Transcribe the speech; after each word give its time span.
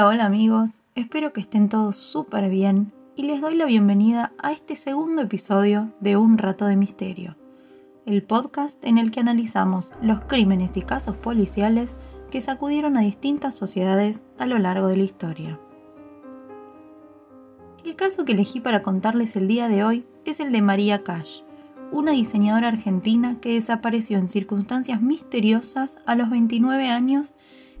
Hola, 0.00 0.08
hola 0.08 0.24
amigos, 0.24 0.80
espero 0.94 1.34
que 1.34 1.42
estén 1.42 1.68
todos 1.68 1.98
súper 1.98 2.48
bien 2.48 2.90
y 3.16 3.24
les 3.24 3.42
doy 3.42 3.54
la 3.54 3.66
bienvenida 3.66 4.32
a 4.42 4.50
este 4.50 4.74
segundo 4.74 5.20
episodio 5.20 5.92
de 6.00 6.16
Un 6.16 6.38
Rato 6.38 6.64
de 6.64 6.74
Misterio, 6.74 7.36
el 8.06 8.22
podcast 8.22 8.82
en 8.82 8.96
el 8.96 9.10
que 9.10 9.20
analizamos 9.20 9.92
los 10.00 10.20
crímenes 10.20 10.74
y 10.78 10.80
casos 10.80 11.18
policiales 11.18 11.96
que 12.30 12.40
sacudieron 12.40 12.96
a 12.96 13.02
distintas 13.02 13.54
sociedades 13.54 14.24
a 14.38 14.46
lo 14.46 14.58
largo 14.58 14.86
de 14.86 14.96
la 14.96 15.02
historia. 15.02 15.60
El 17.84 17.94
caso 17.94 18.24
que 18.24 18.32
elegí 18.32 18.58
para 18.58 18.80
contarles 18.80 19.36
el 19.36 19.48
día 19.48 19.68
de 19.68 19.84
hoy 19.84 20.06
es 20.24 20.40
el 20.40 20.50
de 20.50 20.62
María 20.62 21.02
Cash, 21.02 21.42
una 21.92 22.12
diseñadora 22.12 22.68
argentina 22.68 23.36
que 23.42 23.52
desapareció 23.52 24.16
en 24.16 24.30
circunstancias 24.30 25.02
misteriosas 25.02 25.98
a 26.06 26.14
los 26.14 26.30
29 26.30 26.88
años 26.88 27.34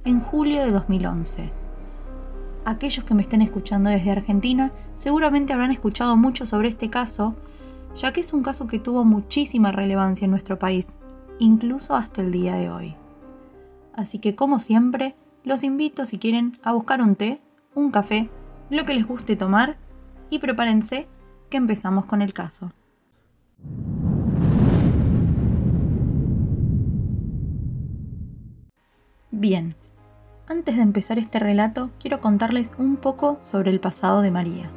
en 0.04 0.20
julio 0.20 0.62
de 0.62 0.70
2011 0.70 1.59
aquellos 2.64 3.04
que 3.04 3.14
me 3.14 3.22
estén 3.22 3.42
escuchando 3.42 3.90
desde 3.90 4.10
Argentina 4.10 4.72
seguramente 4.94 5.52
habrán 5.52 5.70
escuchado 5.70 6.16
mucho 6.16 6.46
sobre 6.46 6.68
este 6.68 6.90
caso, 6.90 7.34
ya 7.96 8.12
que 8.12 8.20
es 8.20 8.32
un 8.32 8.42
caso 8.42 8.66
que 8.66 8.78
tuvo 8.78 9.04
muchísima 9.04 9.72
relevancia 9.72 10.24
en 10.24 10.30
nuestro 10.30 10.58
país, 10.58 10.94
incluso 11.38 11.94
hasta 11.94 12.20
el 12.22 12.32
día 12.32 12.54
de 12.54 12.70
hoy. 12.70 12.94
Así 13.94 14.18
que 14.18 14.34
como 14.34 14.58
siempre, 14.58 15.14
los 15.44 15.62
invito 15.64 16.06
si 16.06 16.18
quieren 16.18 16.58
a 16.62 16.72
buscar 16.72 17.02
un 17.02 17.16
té, 17.16 17.40
un 17.74 17.90
café, 17.90 18.28
lo 18.68 18.84
que 18.84 18.94
les 18.94 19.06
guste 19.06 19.36
tomar 19.36 19.76
y 20.28 20.38
prepárense 20.38 21.06
que 21.48 21.56
empezamos 21.56 22.06
con 22.06 22.22
el 22.22 22.32
caso. 22.32 22.72
Bien, 29.32 29.74
antes 30.50 30.74
de 30.74 30.82
empezar 30.82 31.16
este 31.16 31.38
relato, 31.38 31.90
quiero 32.00 32.20
contarles 32.20 32.72
un 32.76 32.96
poco 32.96 33.38
sobre 33.40 33.70
el 33.70 33.78
pasado 33.78 34.20
de 34.20 34.32
María. 34.32 34.68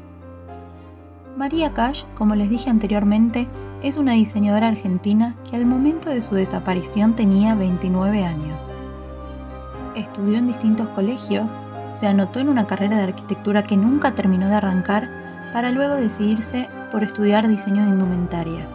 María 1.35 1.73
Cash, 1.73 2.03
como 2.13 2.35
les 2.35 2.47
dije 2.47 2.69
anteriormente, 2.69 3.47
es 3.81 3.97
una 3.97 4.11
diseñadora 4.11 4.67
argentina 4.67 5.35
que 5.49 5.55
al 5.55 5.65
momento 5.65 6.11
de 6.11 6.21
su 6.21 6.35
desaparición 6.35 7.15
tenía 7.15 7.55
29 7.55 8.23
años. 8.23 8.63
Estudió 9.95 10.37
en 10.37 10.45
distintos 10.45 10.87
colegios, 10.89 11.51
se 11.91 12.05
anotó 12.05 12.39
en 12.39 12.49
una 12.49 12.67
carrera 12.67 12.97
de 12.97 13.03
arquitectura 13.03 13.63
que 13.63 13.75
nunca 13.75 14.13
terminó 14.13 14.49
de 14.49 14.55
arrancar 14.55 15.09
para 15.53 15.71
luego 15.71 15.95
decidirse 15.95 16.69
por 16.91 17.03
estudiar 17.03 17.47
diseño 17.47 17.81
de 17.81 17.89
indumentaria. 17.89 18.67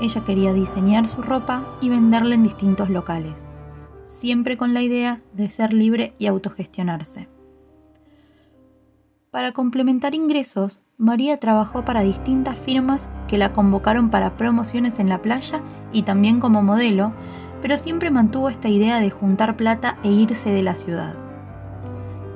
Ella 0.00 0.24
quería 0.24 0.54
diseñar 0.54 1.08
su 1.08 1.20
ropa 1.20 1.62
y 1.82 1.90
venderla 1.90 2.36
en 2.36 2.42
distintos 2.42 2.88
locales 2.88 3.55
siempre 4.06 4.56
con 4.56 4.72
la 4.72 4.82
idea 4.82 5.20
de 5.32 5.50
ser 5.50 5.72
libre 5.72 6.14
y 6.18 6.26
autogestionarse. 6.26 7.28
Para 9.30 9.52
complementar 9.52 10.14
ingresos, 10.14 10.82
María 10.96 11.38
trabajó 11.38 11.84
para 11.84 12.00
distintas 12.00 12.58
firmas 12.58 13.10
que 13.28 13.36
la 13.36 13.52
convocaron 13.52 14.08
para 14.08 14.36
promociones 14.36 14.98
en 14.98 15.10
la 15.10 15.20
playa 15.20 15.60
y 15.92 16.02
también 16.02 16.40
como 16.40 16.62
modelo, 16.62 17.12
pero 17.60 17.76
siempre 17.76 18.10
mantuvo 18.10 18.48
esta 18.48 18.68
idea 18.68 18.98
de 18.98 19.10
juntar 19.10 19.56
plata 19.56 19.98
e 20.02 20.10
irse 20.10 20.50
de 20.50 20.62
la 20.62 20.74
ciudad. 20.74 21.14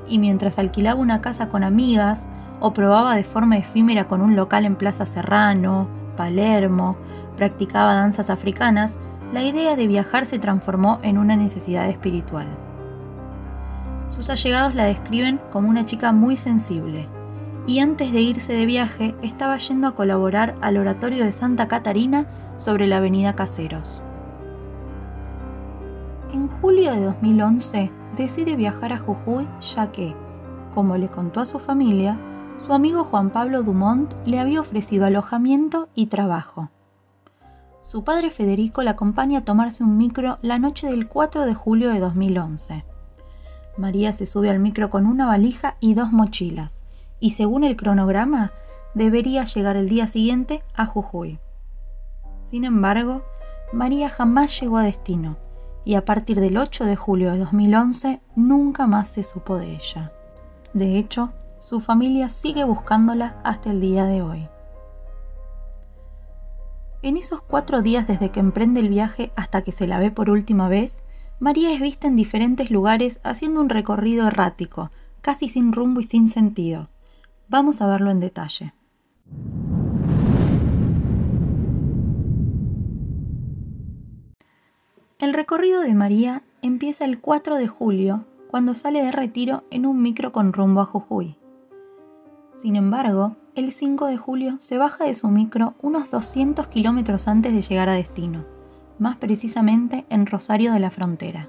Y 0.08 0.18
mientras 0.18 0.58
alquilaba 0.58 1.00
una 1.00 1.22
casa 1.22 1.48
con 1.48 1.64
amigas 1.64 2.26
o 2.58 2.74
probaba 2.74 3.16
de 3.16 3.24
forma 3.24 3.56
efímera 3.56 4.06
con 4.06 4.20
un 4.20 4.36
local 4.36 4.66
en 4.66 4.76
Plaza 4.76 5.06
Serrano, 5.06 5.88
Palermo, 6.16 6.96
practicaba 7.36 7.94
danzas 7.94 8.28
africanas, 8.28 8.98
la 9.32 9.44
idea 9.44 9.76
de 9.76 9.86
viajar 9.86 10.26
se 10.26 10.38
transformó 10.38 10.98
en 11.02 11.16
una 11.16 11.36
necesidad 11.36 11.88
espiritual. 11.88 12.46
Sus 14.16 14.28
allegados 14.28 14.74
la 14.74 14.84
describen 14.84 15.40
como 15.50 15.68
una 15.68 15.86
chica 15.86 16.12
muy 16.12 16.36
sensible, 16.36 17.08
y 17.66 17.78
antes 17.78 18.12
de 18.12 18.20
irse 18.20 18.52
de 18.52 18.66
viaje 18.66 19.14
estaba 19.22 19.56
yendo 19.56 19.86
a 19.86 19.94
colaborar 19.94 20.56
al 20.60 20.76
oratorio 20.76 21.24
de 21.24 21.32
Santa 21.32 21.68
Catarina 21.68 22.26
sobre 22.56 22.86
la 22.86 22.96
avenida 22.96 23.34
Caseros. 23.34 24.02
En 26.32 26.48
julio 26.48 26.92
de 26.92 27.04
2011 27.04 27.90
decide 28.16 28.56
viajar 28.56 28.92
a 28.92 28.98
Jujuy 28.98 29.46
ya 29.60 29.92
que, 29.92 30.14
como 30.74 30.96
le 30.96 31.08
contó 31.08 31.40
a 31.40 31.46
su 31.46 31.58
familia, 31.58 32.18
su 32.66 32.72
amigo 32.72 33.04
Juan 33.04 33.30
Pablo 33.30 33.62
Dumont 33.62 34.12
le 34.26 34.38
había 34.38 34.60
ofrecido 34.60 35.06
alojamiento 35.06 35.88
y 35.94 36.06
trabajo. 36.06 36.70
Su 37.90 38.04
padre 38.04 38.30
Federico 38.30 38.84
la 38.84 38.92
acompaña 38.92 39.40
a 39.40 39.44
tomarse 39.44 39.82
un 39.82 39.96
micro 39.96 40.38
la 40.42 40.60
noche 40.60 40.86
del 40.86 41.08
4 41.08 41.44
de 41.44 41.54
julio 41.54 41.90
de 41.90 41.98
2011. 41.98 42.84
María 43.76 44.12
se 44.12 44.26
sube 44.26 44.48
al 44.48 44.60
micro 44.60 44.90
con 44.90 45.06
una 45.06 45.26
valija 45.26 45.74
y 45.80 45.94
dos 45.94 46.12
mochilas, 46.12 46.84
y 47.18 47.32
según 47.32 47.64
el 47.64 47.74
cronograma, 47.74 48.52
debería 48.94 49.42
llegar 49.42 49.76
el 49.76 49.88
día 49.88 50.06
siguiente 50.06 50.62
a 50.76 50.86
Jujuy. 50.86 51.40
Sin 52.40 52.64
embargo, 52.64 53.24
María 53.72 54.08
jamás 54.08 54.60
llegó 54.60 54.76
a 54.76 54.84
destino, 54.84 55.36
y 55.84 55.96
a 55.96 56.04
partir 56.04 56.38
del 56.38 56.58
8 56.58 56.84
de 56.84 56.94
julio 56.94 57.32
de 57.32 57.38
2011 57.38 58.20
nunca 58.36 58.86
más 58.86 59.08
se 59.08 59.24
supo 59.24 59.56
de 59.56 59.74
ella. 59.74 60.12
De 60.74 60.96
hecho, 60.96 61.32
su 61.58 61.80
familia 61.80 62.28
sigue 62.28 62.62
buscándola 62.62 63.40
hasta 63.42 63.72
el 63.72 63.80
día 63.80 64.04
de 64.04 64.22
hoy. 64.22 64.48
En 67.02 67.16
esos 67.16 67.40
cuatro 67.40 67.80
días 67.80 68.06
desde 68.06 68.28
que 68.30 68.40
emprende 68.40 68.80
el 68.80 68.90
viaje 68.90 69.32
hasta 69.34 69.62
que 69.62 69.72
se 69.72 69.86
la 69.86 69.98
ve 69.98 70.10
por 70.10 70.28
última 70.28 70.68
vez, 70.68 71.02
María 71.38 71.72
es 71.72 71.80
vista 71.80 72.06
en 72.06 72.14
diferentes 72.14 72.70
lugares 72.70 73.20
haciendo 73.24 73.62
un 73.62 73.70
recorrido 73.70 74.26
errático, 74.26 74.90
casi 75.22 75.48
sin 75.48 75.72
rumbo 75.72 76.00
y 76.00 76.04
sin 76.04 76.28
sentido. 76.28 76.90
Vamos 77.48 77.80
a 77.80 77.86
verlo 77.86 78.10
en 78.10 78.20
detalle. 78.20 78.74
El 85.18 85.32
recorrido 85.32 85.80
de 85.80 85.94
María 85.94 86.42
empieza 86.60 87.06
el 87.06 87.18
4 87.18 87.56
de 87.56 87.66
julio, 87.66 88.26
cuando 88.50 88.74
sale 88.74 89.02
de 89.02 89.12
retiro 89.12 89.64
en 89.70 89.86
un 89.86 90.02
micro 90.02 90.32
con 90.32 90.52
rumbo 90.52 90.82
a 90.82 90.84
Jujuy. 90.84 91.38
Sin 92.54 92.76
embargo, 92.76 93.36
el 93.56 93.72
5 93.72 94.06
de 94.06 94.16
julio 94.16 94.56
se 94.60 94.78
baja 94.78 95.04
de 95.04 95.14
su 95.14 95.28
micro 95.28 95.74
unos 95.82 96.10
200 96.10 96.68
kilómetros 96.68 97.26
antes 97.26 97.52
de 97.52 97.62
llegar 97.62 97.88
a 97.88 97.94
destino, 97.94 98.44
más 98.98 99.16
precisamente 99.16 100.04
en 100.08 100.26
Rosario 100.26 100.72
de 100.72 100.78
la 100.78 100.90
Frontera. 100.90 101.48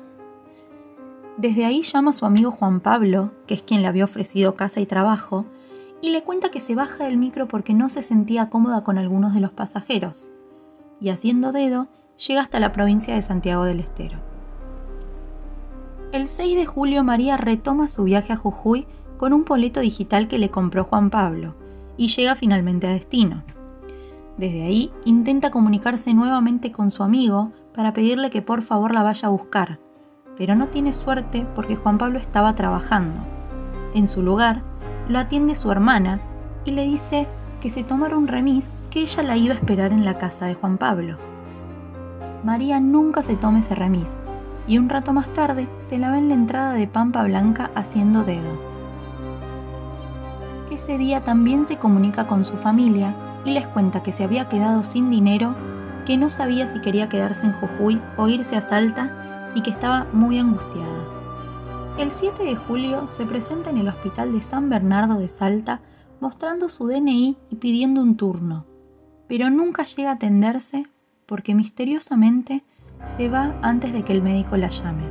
Desde 1.38 1.66
ahí 1.66 1.84
llama 1.84 2.10
a 2.10 2.14
su 2.14 2.26
amigo 2.26 2.52
Juan 2.52 2.80
Pablo, 2.80 3.32
que 3.46 3.54
es 3.54 3.62
quien 3.62 3.84
le 3.84 3.88
había 3.88 4.06
ofrecido 4.06 4.56
casa 4.56 4.80
y 4.80 4.86
trabajo, 4.86 5.46
y 6.02 6.10
le 6.10 6.24
cuenta 6.24 6.50
que 6.50 6.60
se 6.60 6.74
baja 6.74 7.04
del 7.04 7.18
micro 7.18 7.48
porque 7.48 7.74
no 7.74 7.88
se 7.90 8.02
sentía 8.02 8.50
cómoda 8.50 8.84
con 8.84 8.98
algunos 8.98 9.36
de 9.36 9.40
los 9.40 9.52
pasajeros, 9.52 10.30
y 11.00 11.10
haciendo 11.10 11.52
dedo 11.52 11.88
llega 12.28 12.42
hasta 12.42 12.60
la 12.60 12.72
provincia 12.72 13.14
de 13.14 13.22
Santiago 13.22 13.64
del 13.64 13.80
Estero. 13.80 14.18
El 16.12 16.28
6 16.28 16.58
de 16.58 16.66
julio 16.66 17.04
María 17.04 17.38
retoma 17.38 17.88
su 17.88 18.04
viaje 18.04 18.34
a 18.34 18.38
Jujuy 18.38 18.88
con 19.18 19.34
un 19.34 19.46
boleto 19.46 19.80
digital 19.80 20.28
que 20.28 20.40
le 20.40 20.50
compró 20.50 20.84
Juan 20.84 21.12
Pablo 21.12 21.61
y 22.02 22.08
llega 22.08 22.36
finalmente 22.36 22.88
a 22.88 22.94
destino. 22.94 23.44
Desde 24.36 24.64
ahí 24.64 24.92
intenta 25.06 25.52
comunicarse 25.52 26.16
nuevamente 26.16 26.72
con 26.72 26.90
su 26.90 27.04
amigo 27.04 27.52
para 27.76 27.94
pedirle 27.94 28.32
que 28.32 28.42
por 28.42 28.64
favor 28.64 28.92
la 28.92 29.04
vaya 29.04 29.28
a 29.28 29.32
buscar, 29.32 29.78
pero 30.36 30.56
no 30.56 30.68
tiene 30.68 30.94
suerte 30.94 31.46
porque 31.54 31.76
Juan 31.76 32.00
Pablo 32.00 32.18
estaba 32.18 32.56
trabajando. 32.56 33.22
En 33.94 34.08
su 34.08 34.24
lugar, 34.24 34.64
lo 35.10 35.20
atiende 35.20 35.54
su 35.54 35.72
hermana 35.72 36.20
y 36.66 36.72
le 36.72 36.86
dice 36.86 37.28
que 37.62 37.70
se 37.70 37.84
tomara 37.84 38.18
un 38.18 38.28
remis 38.28 38.78
que 38.90 39.02
ella 39.02 39.22
la 39.22 39.38
iba 39.38 39.54
a 39.54 39.58
esperar 39.58 39.94
en 39.94 40.04
la 40.04 40.18
casa 40.18 40.48
de 40.48 40.56
Juan 40.56 40.80
Pablo. 40.80 41.20
María 42.44 42.80
nunca 42.80 43.22
se 43.22 43.36
toma 43.36 43.60
ese 43.60 43.76
remis 43.76 44.24
y 44.68 44.80
un 44.80 44.90
rato 44.90 45.14
más 45.14 45.32
tarde 45.34 45.68
se 45.78 46.00
la 46.00 46.10
ve 46.10 46.18
en 46.18 46.30
la 46.30 46.34
entrada 46.34 46.74
de 46.74 46.88
Pampa 46.88 47.22
Blanca 47.22 47.70
haciendo 47.76 48.24
dedo 48.24 48.71
ese 50.82 50.98
día 50.98 51.24
también 51.24 51.68
se 51.68 51.78
comunica 51.78 52.26
con 52.26 52.44
su 52.44 52.58
familia 52.58 53.14
y 53.46 53.52
les 53.52 53.68
cuenta 53.68 54.02
que 54.02 54.12
se 54.12 54.24
había 54.24 54.50
quedado 54.50 54.84
sin 54.84 55.12
dinero, 55.12 55.54
que 56.08 56.18
no 56.18 56.32
sabía 56.32 56.66
si 56.66 56.82
quería 56.82 57.08
quedarse 57.08 57.46
en 57.46 57.54
Jujuy 57.54 58.02
o 58.18 58.28
irse 58.28 58.56
a 58.56 58.62
Salta 58.62 59.52
y 59.54 59.62
que 59.62 59.70
estaba 59.70 60.08
muy 60.12 60.40
angustiada. 60.40 61.06
El 62.00 62.12
7 62.12 62.44
de 62.44 62.56
julio 62.56 63.08
se 63.08 63.28
presenta 63.28 63.70
en 63.70 63.78
el 63.78 63.90
hospital 63.90 64.34
de 64.34 64.42
San 64.42 64.70
Bernardo 64.70 65.20
de 65.20 65.28
Salta 65.28 65.82
mostrando 66.20 66.68
su 66.68 66.88
DNI 66.88 67.38
y 67.52 67.56
pidiendo 67.58 68.02
un 68.02 68.18
turno, 68.18 68.66
pero 69.28 69.52
nunca 69.52 69.84
llega 69.84 70.10
a 70.10 70.14
atenderse 70.14 70.88
porque 71.28 71.54
misteriosamente 71.54 72.64
se 73.04 73.30
va 73.30 73.56
antes 73.62 73.94
de 73.94 74.02
que 74.02 74.14
el 74.14 74.24
médico 74.24 74.58
la 74.58 74.70
llame. 74.70 75.04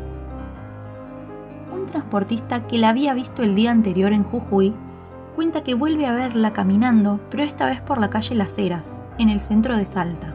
Un 1.72 1.87
transportista 1.87 2.67
que 2.67 2.78
la 2.78 2.88
había 2.88 3.14
visto 3.14 3.44
el 3.44 3.55
día 3.55 3.70
anterior 3.70 4.12
en 4.12 4.25
Jujuy 4.25 4.75
cuenta 5.40 5.62
que 5.62 5.72
vuelve 5.72 6.04
a 6.04 6.12
verla 6.12 6.52
caminando, 6.52 7.19
pero 7.31 7.44
esta 7.44 7.64
vez 7.64 7.81
por 7.81 7.96
la 7.96 8.10
calle 8.10 8.34
Las 8.34 8.58
Heras, 8.58 9.00
en 9.16 9.31
el 9.31 9.40
centro 9.40 9.75
de 9.75 9.87
Salta. 9.87 10.34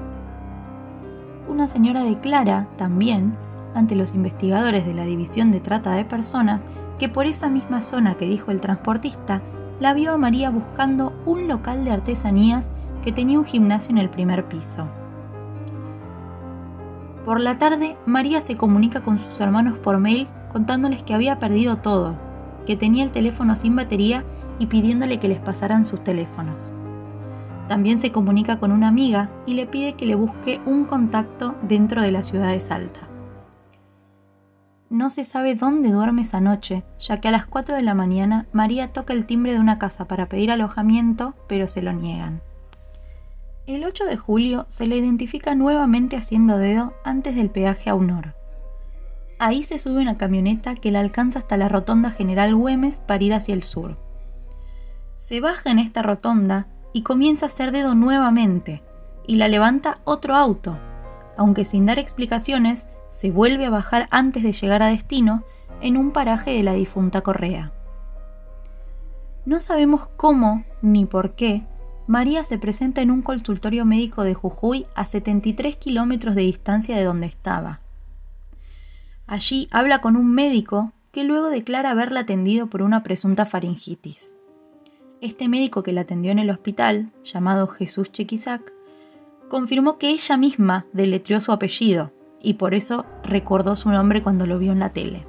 Una 1.47 1.67
señora 1.67 2.03
declara, 2.03 2.67
también, 2.75 3.37
ante 3.75 3.93
los 3.93 4.15
investigadores 4.15 4.83
de 4.83 4.95
la 4.95 5.03
División 5.03 5.51
de 5.51 5.59
Trata 5.59 5.91
de 5.91 6.05
Personas, 6.05 6.65
que 6.97 7.07
por 7.07 7.27
esa 7.27 7.49
misma 7.49 7.81
zona 7.81 8.15
que 8.15 8.25
dijo 8.25 8.49
el 8.49 8.61
transportista, 8.61 9.43
la 9.79 9.93
vio 9.93 10.11
a 10.11 10.17
María 10.17 10.49
buscando 10.49 11.13
un 11.27 11.47
local 11.47 11.85
de 11.85 11.91
artesanías 11.91 12.71
que 13.03 13.11
tenía 13.11 13.37
un 13.37 13.45
gimnasio 13.45 13.91
en 13.91 13.99
el 13.99 14.09
primer 14.09 14.45
piso. 14.45 14.87
Por 17.25 17.41
la 17.41 17.59
tarde, 17.59 17.95
María 18.07 18.41
se 18.41 18.57
comunica 18.57 19.01
con 19.01 19.19
sus 19.19 19.39
hermanos 19.39 19.77
por 19.77 19.99
mail 19.99 20.27
contándoles 20.51 21.03
que 21.03 21.13
había 21.13 21.37
perdido 21.37 21.77
todo, 21.77 22.15
que 22.65 22.75
tenía 22.75 23.03
el 23.03 23.11
teléfono 23.11 23.55
sin 23.55 23.75
batería 23.75 24.23
y 24.59 24.67
pidiéndole 24.67 25.19
que 25.19 25.27
les 25.27 25.39
pasaran 25.39 25.85
sus 25.85 26.03
teléfonos. 26.03 26.73
También 27.67 27.97
se 27.97 28.11
comunica 28.11 28.59
con 28.59 28.71
una 28.71 28.87
amiga 28.87 29.29
y 29.45 29.55
le 29.55 29.65
pide 29.65 29.93
que 29.93 30.05
le 30.05 30.15
busque 30.15 30.61
un 30.65 30.85
contacto 30.85 31.55
dentro 31.63 32.01
de 32.01 32.11
la 32.11 32.23
ciudad 32.23 32.51
de 32.51 32.59
Salta. 32.59 33.09
No 34.89 35.09
se 35.09 35.25
sabe 35.25 35.55
dónde 35.55 35.91
duerme 35.91 36.21
esa 36.21 36.39
noche, 36.39 36.83
ya 36.99 37.19
que 37.19 37.27
a 37.27 37.31
las 37.31 37.47
4 37.47 37.75
de 37.75 37.81
la 37.81 37.95
mañana 37.95 38.45
María 38.53 38.87
toca 38.87 39.13
el 39.13 39.25
timbre 39.25 39.53
de 39.53 39.59
una 39.59 39.79
casa 39.79 40.05
para 40.05 40.29
pedir 40.29 40.51
alojamiento, 40.51 41.33
pero 41.47 41.67
se 41.67 41.81
lo 41.81 41.91
niegan. 41.91 42.41
El 43.65 43.83
8 43.83 44.05
de 44.05 44.15
julio 44.15 44.67
se 44.69 44.85
le 44.85 44.95
identifica 44.95 45.55
nuevamente 45.55 46.17
haciendo 46.17 46.59
dedo 46.59 46.93
antes 47.03 47.35
del 47.35 47.49
peaje 47.49 47.89
a 47.89 47.95
Unor. 47.95 48.35
Ahí 49.39 49.63
se 49.63 49.79
sube 49.79 50.01
una 50.01 50.17
camioneta 50.17 50.75
que 50.75 50.91
la 50.91 50.99
alcanza 50.99 51.39
hasta 51.39 51.57
la 51.57 51.67
rotonda 51.67 52.11
General 52.11 52.55
Güemes 52.55 53.01
para 53.01 53.23
ir 53.23 53.33
hacia 53.33 53.55
el 53.55 53.63
sur. 53.63 53.97
Se 55.25 55.41
baja 55.41 55.71
en 55.71 55.79
esta 55.79 56.03
rotonda 56.03 56.67
y 56.93 57.01
comienza 57.01 57.47
a 57.47 57.49
hacer 57.49 57.71
dedo 57.71 57.95
nuevamente, 57.95 58.83
y 59.25 59.37
la 59.37 59.47
levanta 59.47 59.97
otro 60.03 60.35
auto, 60.35 60.77
aunque 61.35 61.65
sin 61.65 61.87
dar 61.87 61.97
explicaciones, 61.97 62.87
se 63.07 63.31
vuelve 63.31 63.65
a 63.65 63.71
bajar 63.71 64.07
antes 64.11 64.43
de 64.43 64.51
llegar 64.51 64.83
a 64.83 64.87
destino 64.89 65.43
en 65.81 65.97
un 65.97 66.11
paraje 66.11 66.51
de 66.51 66.61
la 66.61 66.73
difunta 66.73 67.21
Correa. 67.21 67.73
No 69.47 69.59
sabemos 69.61 70.07
cómo 70.15 70.63
ni 70.83 71.05
por 71.05 71.33
qué 71.33 71.63
María 72.05 72.43
se 72.43 72.59
presenta 72.59 73.01
en 73.01 73.09
un 73.09 73.23
consultorio 73.23 73.83
médico 73.83 74.21
de 74.21 74.35
Jujuy 74.35 74.85
a 74.93 75.07
73 75.07 75.75
kilómetros 75.77 76.35
de 76.35 76.43
distancia 76.43 76.95
de 76.95 77.03
donde 77.03 77.25
estaba. 77.25 77.79
Allí 79.25 79.69
habla 79.71 80.01
con 80.01 80.17
un 80.17 80.31
médico 80.31 80.91
que 81.11 81.23
luego 81.23 81.49
declara 81.49 81.89
haberla 81.89 82.19
atendido 82.19 82.67
por 82.67 82.83
una 82.83 83.01
presunta 83.01 83.47
faringitis. 83.47 84.37
Este 85.21 85.47
médico 85.47 85.81
que 85.81 85.93
la 85.93 86.01
atendió 86.01 86.31
en 86.31 86.39
el 86.39 86.49
hospital, 86.49 87.11
llamado 87.23 87.67
Jesús 87.67 88.11
Chequisac, 88.11 88.73
confirmó 89.49 89.97
que 89.97 90.09
ella 90.09 90.37
misma 90.37 90.85
deletreó 90.93 91.39
su 91.39 91.51
apellido 91.51 92.11
y 92.41 92.55
por 92.55 92.73
eso 92.73 93.05
recordó 93.23 93.75
su 93.75 93.89
nombre 93.89 94.21
cuando 94.21 94.45
lo 94.45 94.59
vio 94.59 94.71
en 94.71 94.79
la 94.79 94.93
tele. 94.93 95.25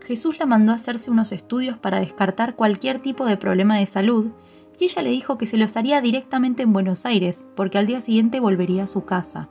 Jesús 0.00 0.38
la 0.38 0.46
mandó 0.46 0.72
a 0.72 0.76
hacerse 0.76 1.10
unos 1.10 1.32
estudios 1.32 1.78
para 1.78 2.00
descartar 2.00 2.54
cualquier 2.56 3.00
tipo 3.00 3.26
de 3.26 3.36
problema 3.36 3.78
de 3.78 3.86
salud 3.86 4.30
y 4.78 4.84
ella 4.84 5.02
le 5.02 5.10
dijo 5.10 5.38
que 5.38 5.46
se 5.46 5.56
los 5.56 5.76
haría 5.76 6.00
directamente 6.00 6.62
en 6.62 6.72
Buenos 6.72 7.04
Aires, 7.04 7.48
porque 7.56 7.78
al 7.78 7.86
día 7.86 8.00
siguiente 8.00 8.38
volvería 8.38 8.84
a 8.84 8.86
su 8.86 9.04
casa. 9.04 9.48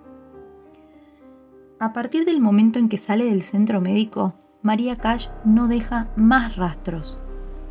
A 1.80 1.92
partir 1.92 2.26
del 2.26 2.40
momento 2.40 2.80
en 2.80 2.88
que 2.88 2.98
sale 2.98 3.26
del 3.26 3.42
centro 3.42 3.82
médico, 3.82 4.36
María 4.62 4.96
Cash 4.96 5.28
no 5.44 5.68
deja 5.68 6.10
más 6.16 6.56
rastros. 6.56 7.22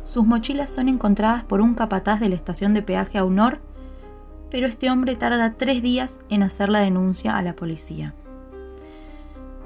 Sus 0.07 0.25
mochilas 0.25 0.73
son 0.73 0.87
encontradas 0.87 1.43
por 1.43 1.59
un 1.59 1.73
capataz 1.73 2.21
de 2.21 2.29
la 2.29 2.35
estación 2.35 2.73
de 2.73 2.81
peaje 2.81 3.17
a 3.17 3.25
Honor, 3.25 3.59
pero 4.49 4.65
este 4.65 4.89
hombre 4.89 5.15
tarda 5.15 5.55
tres 5.55 5.81
días 5.81 6.21
en 6.29 6.43
hacer 6.43 6.69
la 6.69 6.79
denuncia 6.79 7.35
a 7.35 7.41
la 7.41 7.53
policía. 7.53 8.13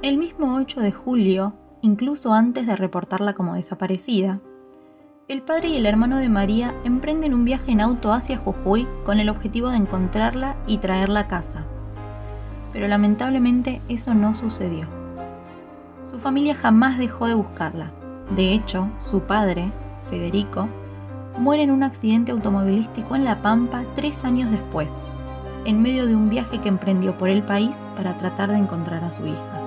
El 0.02 0.18
mismo 0.18 0.56
8 0.56 0.82
de 0.82 0.92
julio, 0.92 1.54
incluso 1.82 2.34
antes 2.34 2.66
de 2.66 2.76
reportarla 2.76 3.36
como 3.36 3.54
desaparecida, 3.54 4.40
el 5.28 5.44
padre 5.44 5.70
y 5.70 5.78
el 5.78 5.86
hermano 5.86 6.18
de 6.18 6.28
María 6.28 6.74
emprenden 6.86 7.36
un 7.36 7.46
viaje 7.46 7.72
en 7.72 7.80
auto 7.80 8.12
hacia 8.12 8.38
Jujuy 8.38 8.88
con 9.06 9.20
el 9.20 9.30
objetivo 9.30 9.70
de 9.70 9.78
encontrarla 9.78 10.56
y 10.66 10.80
traerla 10.80 11.22
a 11.22 11.28
casa. 11.28 11.66
Pero 12.74 12.88
lamentablemente 12.88 13.80
eso 13.90 14.16
no 14.16 14.34
sucedió. 14.34 14.88
Su 16.04 16.18
familia 16.18 16.56
jamás 16.56 16.98
dejó 16.98 17.28
de 17.28 17.36
buscarla. 17.36 17.92
De 18.36 18.54
hecho, 18.54 18.90
su 19.00 19.22
padre, 19.22 19.72
Federico, 20.12 20.68
muere 21.40 21.64
en 21.64 21.72
un 21.72 21.82
accidente 21.82 22.32
automovilístico 22.32 23.16
en 23.16 23.24
La 23.24 23.42
Pampa 23.42 23.84
tres 23.96 24.24
años 24.24 24.52
después, 24.52 24.96
en 25.66 25.82
medio 25.82 26.06
de 26.06 26.16
un 26.16 26.30
viaje 26.30 26.60
que 26.60 26.70
emprendió 26.70 27.18
por 27.18 27.30
el 27.30 27.42
país 27.42 27.88
para 27.96 28.18
tratar 28.18 28.52
de 28.52 28.58
encontrar 28.58 29.04
a 29.04 29.12
su 29.12 29.26
hija. 29.26 29.62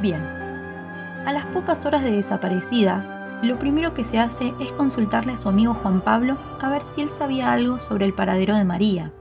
Bien, 0.00 0.22
a 0.22 1.32
las 1.32 1.46
pocas 1.46 1.84
horas 1.84 2.02
de 2.02 2.12
desaparecida, 2.12 3.40
lo 3.42 3.58
primero 3.58 3.92
que 3.92 4.04
se 4.04 4.18
hace 4.18 4.54
es 4.60 4.72
consultarle 4.72 5.32
a 5.32 5.36
su 5.36 5.48
amigo 5.48 5.74
Juan 5.74 6.00
Pablo 6.00 6.38
a 6.60 6.70
ver 6.70 6.84
si 6.84 7.02
él 7.02 7.10
sabía 7.10 7.52
algo 7.52 7.80
sobre 7.80 8.06
el 8.06 8.14
paradero 8.14 8.54
de 8.54 8.64
María. 8.64 9.12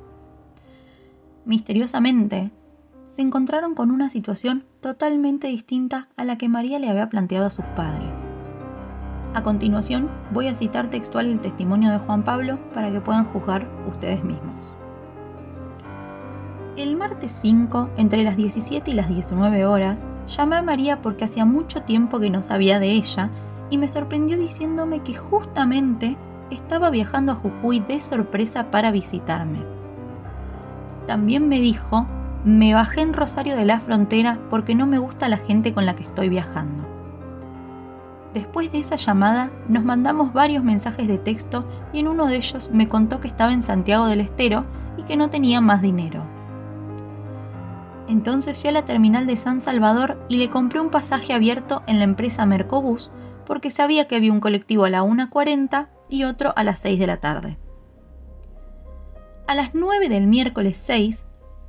Misteriosamente, 1.44 2.52
se 3.08 3.22
encontraron 3.22 3.76
con 3.76 3.92
una 3.92 4.10
situación 4.10 4.66
totalmente 4.82 5.48
distinta 5.48 6.10
a 6.18 6.24
la 6.24 6.38
que 6.38 6.50
María 6.50 6.80
le 6.80 6.90
había 6.90 7.10
planteado 7.10 7.48
a 7.48 7.50
sus 7.50 7.66
padres. 7.76 8.15
A 9.36 9.44
continuación, 9.44 10.10
voy 10.32 10.48
a 10.48 10.56
citar 10.56 10.90
textual 10.90 11.26
el 11.26 11.42
testimonio 11.42 11.92
de 11.92 11.98
Juan 11.98 12.24
Pablo 12.24 12.58
para 12.74 12.90
que 12.90 13.02
puedan 13.02 13.26
juzgar 13.26 13.68
ustedes 13.86 14.24
mismos. 14.24 14.78
El 16.78 16.96
martes 16.96 17.34
5, 17.42 17.90
entre 17.98 18.24
las 18.24 18.38
17 18.38 18.92
y 18.92 18.94
las 18.94 19.10
19 19.10 19.66
horas, 19.66 20.06
llamé 20.30 20.56
a 20.56 20.62
María 20.62 21.02
porque 21.02 21.26
hacía 21.26 21.44
mucho 21.44 21.82
tiempo 21.82 22.22
que 22.22 22.30
no 22.30 22.44
sabía 22.44 22.80
de 22.80 22.92
ella 22.92 23.30
y 23.70 23.78
me 23.78 23.90
sorprendió 23.90 24.38
diciéndome 24.38 25.02
que 25.02 25.16
justamente 25.16 26.16
estaba 26.50 26.90
viajando 26.90 27.34
a 27.34 27.36
Jujuy 27.36 27.81
de 27.81 28.00
sorpresa 28.00 28.72
para 28.72 28.90
visitarme. 28.92 29.60
También 31.08 31.50
me 31.50 31.60
dijo, 31.60 32.08
me 32.46 32.74
bajé 32.74 33.02
en 33.02 33.12
Rosario 33.12 33.58
de 33.58 33.66
la 33.66 33.81
Frontera 33.81 34.40
porque 34.50 34.76
no 34.76 34.86
me 34.86 34.98
gusta 34.98 35.28
la 35.28 35.38
gente 35.38 35.74
con 35.74 35.86
la 35.86 35.94
que 35.94 36.04
estoy 36.04 36.30
viajando. 36.30 36.94
Después 38.36 38.70
de 38.74 38.80
esa 38.80 38.98
llamada 38.98 39.50
nos 39.70 39.86
mandamos 39.86 40.34
varios 40.34 40.62
mensajes 40.62 41.07
de 41.07 41.18
texto 41.18 41.66
y 41.94 42.00
en 42.00 42.09
uno 42.09 42.26
de 42.26 42.36
ellos 42.36 42.69
me 42.69 42.90
contó 42.90 43.21
que 43.21 43.30
estaba 43.30 43.54
en 43.54 43.64
Santiago 43.64 44.07
del 44.07 44.19
Estero 44.19 44.66
y 44.98 45.04
que 45.04 45.16
no 45.16 45.30
tenía 45.30 45.62
más 45.62 45.81
dinero. 45.81 46.21
Entonces 48.09 48.59
fui 48.59 48.71
a 48.71 48.74
la 48.74 48.83
terminal 48.83 49.26
de 49.26 49.38
San 49.38 49.62
Salvador 49.62 50.21
y 50.28 50.36
le 50.36 50.50
compré 50.50 50.81
un 50.81 50.90
pasaje 50.90 51.31
abierto 51.31 51.81
en 51.88 51.98
la 51.98 52.04
empresa 52.04 52.45
Mercobús 52.45 53.09
porque 53.45 53.71
sabía 53.71 54.06
que 54.09 54.18
había 54.18 54.33
un 54.33 54.42
colectivo 54.42 54.83
a 54.83 54.90
la 54.90 55.02
1.40 55.02 55.88
y 56.09 56.26
otro 56.26 56.52
a 56.57 56.66
las 56.66 56.80
6 56.81 57.00
de 57.00 57.07
la 57.07 57.21
tarde. 57.21 57.57
A 59.48 59.56
las 59.56 59.74
9 59.74 60.09
del 60.09 60.28
miércoles 60.28 60.78
6, 60.78 61.24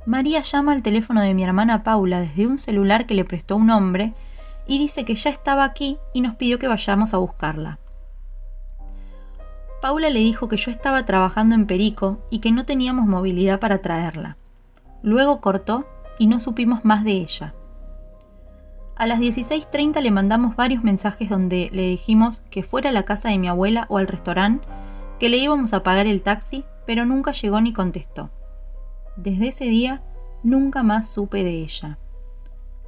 María 0.05 0.41
llama 0.41 0.73
al 0.73 0.83
teléfono 0.83 1.21
de 1.21 1.33
mi 1.33 1.45
hermana 1.45 1.83
Paula 1.83 2.19
desde 2.19 2.45
un 2.45 2.57
celular 2.57 3.05
que 3.05 3.13
le 3.13 3.23
prestó 3.23 3.55
un 3.55 3.69
hombre 3.69 4.13
y 4.67 4.79
dice 4.79 5.05
que 5.05 5.15
ya 5.15 5.29
estaba 5.29 5.63
aquí 5.63 5.97
y 6.13 6.21
nos 6.21 6.35
pidió 6.35 6.59
que 6.59 6.67
vayamos 6.67 7.13
a 7.13 7.17
buscarla. 7.17 7.79
Paula 9.81 10.09
le 10.09 10.19
dijo 10.19 10.47
que 10.47 10.57
yo 10.57 10.71
estaba 10.71 11.05
trabajando 11.05 11.55
en 11.55 11.67
Perico 11.67 12.19
y 12.29 12.39
que 12.39 12.51
no 12.51 12.65
teníamos 12.65 13.05
movilidad 13.05 13.59
para 13.59 13.81
traerla. 13.81 14.37
Luego 15.03 15.39
cortó 15.39 15.87
y 16.17 16.27
no 16.27 16.39
supimos 16.39 16.83
más 16.83 17.03
de 17.03 17.11
ella. 17.11 17.53
A 18.95 19.05
las 19.05 19.19
16.30 19.19 20.01
le 20.01 20.09
mandamos 20.09 20.55
varios 20.55 20.83
mensajes 20.83 21.29
donde 21.29 21.69
le 21.71 21.83
dijimos 21.83 22.41
que 22.49 22.63
fuera 22.63 22.89
a 22.89 22.93
la 22.93 23.03
casa 23.03 23.29
de 23.29 23.37
mi 23.37 23.47
abuela 23.47 23.85
o 23.89 23.99
al 23.99 24.07
restaurante, 24.07 24.67
que 25.19 25.29
le 25.29 25.37
íbamos 25.37 25.73
a 25.73 25.83
pagar 25.83 26.07
el 26.07 26.23
taxi, 26.23 26.65
pero 26.87 27.05
nunca 27.05 27.31
llegó 27.31 27.61
ni 27.61 27.73
contestó. 27.73 28.31
Desde 29.15 29.49
ese 29.49 29.65
día 29.65 30.01
nunca 30.43 30.81
más 30.81 31.09
supe 31.09 31.43
de 31.43 31.61
ella. 31.61 31.99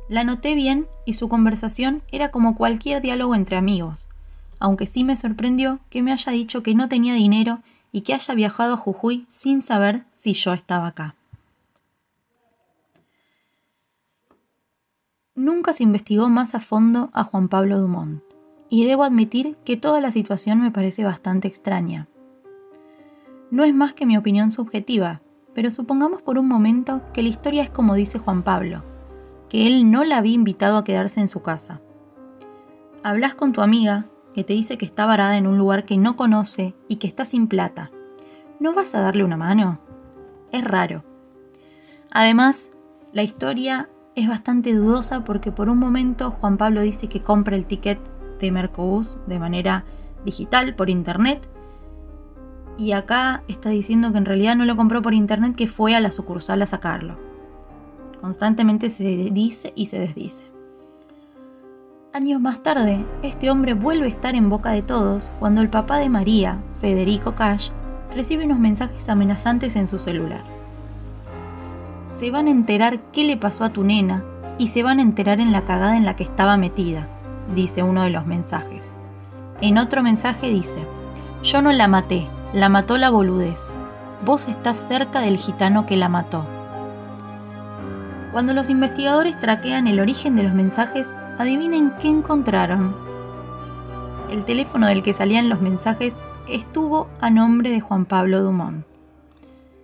La 0.10 0.26
noté 0.26 0.56
bien 0.56 0.88
y 1.06 1.14
su 1.14 1.30
conversación 1.30 2.02
era 2.12 2.32
como 2.32 2.56
cualquier 2.56 3.02
diálogo 3.02 3.36
entre 3.36 3.56
amigos, 3.56 4.10
aunque 4.60 4.86
sí 4.86 5.06
me 5.06 5.16
sorprendió 5.16 5.80
que 5.90 6.02
me 6.02 6.12
haya 6.12 6.32
dicho 6.32 6.64
que 6.64 6.76
no 6.76 6.90
tenía 6.90 7.14
dinero 7.14 7.60
y 7.92 8.02
que 8.02 8.14
haya 8.14 8.34
viajado 8.34 8.74
a 8.74 8.78
Jujuy 8.78 9.26
sin 9.30 9.62
saber 9.62 10.04
si 10.12 10.34
yo 10.34 10.52
estaba 10.54 10.88
acá. 10.88 11.16
nunca 15.40 15.74
se 15.74 15.84
investigó 15.84 16.30
más 16.30 16.54
a 16.54 16.60
fondo 16.60 17.10
a 17.14 17.24
Juan 17.24 17.48
Pablo 17.48 17.80
Dumont, 17.80 18.22
y 18.70 18.86
debo 18.86 19.04
admitir 19.04 19.56
que 19.66 19.78
toda 19.78 20.00
la 20.02 20.12
situación 20.12 20.62
me 20.62 20.70
parece 20.70 21.04
bastante 21.04 21.48
extraña. 21.48 22.08
No 23.50 23.64
es 23.64 23.74
más 23.74 23.94
que 23.94 24.06
mi 24.06 24.18
opinión 24.18 24.52
subjetiva, 24.52 25.22
pero 25.56 25.72
supongamos 25.72 26.22
por 26.22 26.38
un 26.38 26.48
momento 26.48 27.02
que 27.14 27.24
la 27.24 27.30
historia 27.30 27.64
es 27.64 27.70
como 27.70 27.96
dice 27.96 28.20
Juan 28.20 28.44
Pablo, 28.44 28.84
que 29.50 29.68
él 29.68 29.90
no 29.90 30.04
la 30.04 30.18
había 30.18 30.34
invitado 30.34 30.78
a 30.78 30.84
quedarse 30.84 31.20
en 31.20 31.28
su 31.28 31.42
casa. 31.42 31.82
Hablas 33.04 33.34
con 33.34 33.52
tu 33.52 33.62
amiga, 33.62 34.06
que 34.34 34.44
te 34.44 34.54
dice 34.54 34.78
que 34.78 34.86
está 34.86 35.06
varada 35.06 35.38
en 35.38 35.48
un 35.48 35.58
lugar 35.58 35.86
que 35.86 35.98
no 35.98 36.16
conoce 36.16 36.76
y 36.88 36.98
que 36.98 37.08
está 37.08 37.26
sin 37.26 37.48
plata. 37.48 37.92
¿No 38.60 38.74
vas 38.74 38.94
a 38.94 39.02
darle 39.02 39.24
una 39.24 39.38
mano? 39.38 39.80
Es 40.52 40.64
raro. 40.64 41.04
Además, 42.12 42.70
la 43.12 43.24
historia 43.24 43.90
es 44.16 44.28
bastante 44.28 44.74
dudosa 44.76 45.24
porque 45.24 45.52
por 45.52 45.70
un 45.70 45.80
momento 45.80 46.32
Juan 46.32 46.58
Pablo 46.58 46.82
dice 46.82 47.08
que 47.08 47.22
compra 47.22 47.56
el 47.56 47.66
ticket 47.66 48.00
de 48.40 48.52
Mercobús 48.52 49.18
de 49.28 49.40
manera 49.40 49.86
digital 50.26 50.76
por 50.76 50.90
internet. 50.90 51.50
Y 52.78 52.92
acá 52.92 53.44
está 53.48 53.70
diciendo 53.70 54.12
que 54.12 54.18
en 54.18 54.26
realidad 54.26 54.56
no 54.56 54.66
lo 54.66 54.76
compró 54.76 55.02
por 55.02 55.14
internet, 55.14 55.56
que 55.56 55.68
fue 55.68 55.96
a 55.96 56.00
la 56.00 56.12
sucursal 56.12 56.62
a 56.62 56.66
sacarlo. 56.66 57.29
Constantemente 58.22 58.90
se 58.90 59.04
dice 59.04 59.72
y 59.76 59.86
se 59.86 60.00
desdice. 60.00 60.44
Años 62.12 62.42
más 62.42 62.64
tarde, 62.64 63.06
este 63.22 63.52
hombre 63.52 63.76
vuelve 63.76 64.06
a 64.06 64.10
estar 64.10 64.36
en 64.36 64.50
boca 64.50 64.72
de 64.72 64.82
todos 64.82 65.32
cuando 65.40 65.62
el 65.62 65.70
papá 65.70 65.98
de 66.00 66.10
María, 66.10 66.58
Federico 66.82 67.36
Cash, 67.36 67.70
recibe 68.16 68.46
unos 68.46 68.60
mensajes 68.60 69.08
amenazantes 69.10 69.76
en 69.76 69.88
su 69.88 70.00
celular. 70.00 70.44
Se 72.06 72.32
van 72.32 72.48
a 72.48 72.52
enterar 72.52 73.00
qué 73.12 73.24
le 73.24 73.38
pasó 73.38 73.64
a 73.64 73.70
tu 73.70 73.84
nena 73.84 74.24
y 74.58 74.68
se 74.68 74.82
van 74.82 75.00
a 75.00 75.04
enterar 75.04 75.40
en 75.40 75.52
la 75.52 75.66
cagada 75.66 75.96
en 75.96 76.06
la 76.06 76.16
que 76.16 76.24
estaba 76.24 76.58
metida, 76.58 77.08
dice 77.54 77.84
uno 77.84 78.02
de 78.02 78.10
los 78.10 78.26
mensajes. 78.26 78.96
En 79.62 79.78
otro 79.78 80.02
mensaje 80.02 80.50
dice, 80.50 80.80
yo 81.44 81.62
no 81.62 81.72
la 81.72 81.88
maté, 81.88 82.28
la 82.54 82.70
mató 82.70 82.98
la 82.98 83.10
boludez. 83.12 83.74
Vos 84.26 84.48
estás 84.48 84.78
cerca 84.78 85.22
del 85.22 85.38
gitano 85.38 85.86
que 85.86 85.96
la 85.96 86.10
mató. 86.10 86.59
Cuando 88.32 88.54
los 88.54 88.70
investigadores 88.70 89.40
traquean 89.40 89.88
el 89.88 90.00
origen 90.00 90.36
de 90.36 90.44
los 90.44 90.54
mensajes, 90.54 91.16
adivinen 91.40 91.94
qué 92.00 92.10
encontraron. 92.10 92.96
El 94.30 94.46
teléfono 94.46 94.86
del 94.86 95.02
que 95.02 95.14
salían 95.14 95.50
los 95.50 95.62
mensajes 95.62 96.16
estuvo 96.48 97.08
a 97.20 97.32
nombre 97.32 97.72
de 97.72 97.82
Juan 97.82 98.06
Pablo 98.06 98.44
Dumont. 98.44 98.86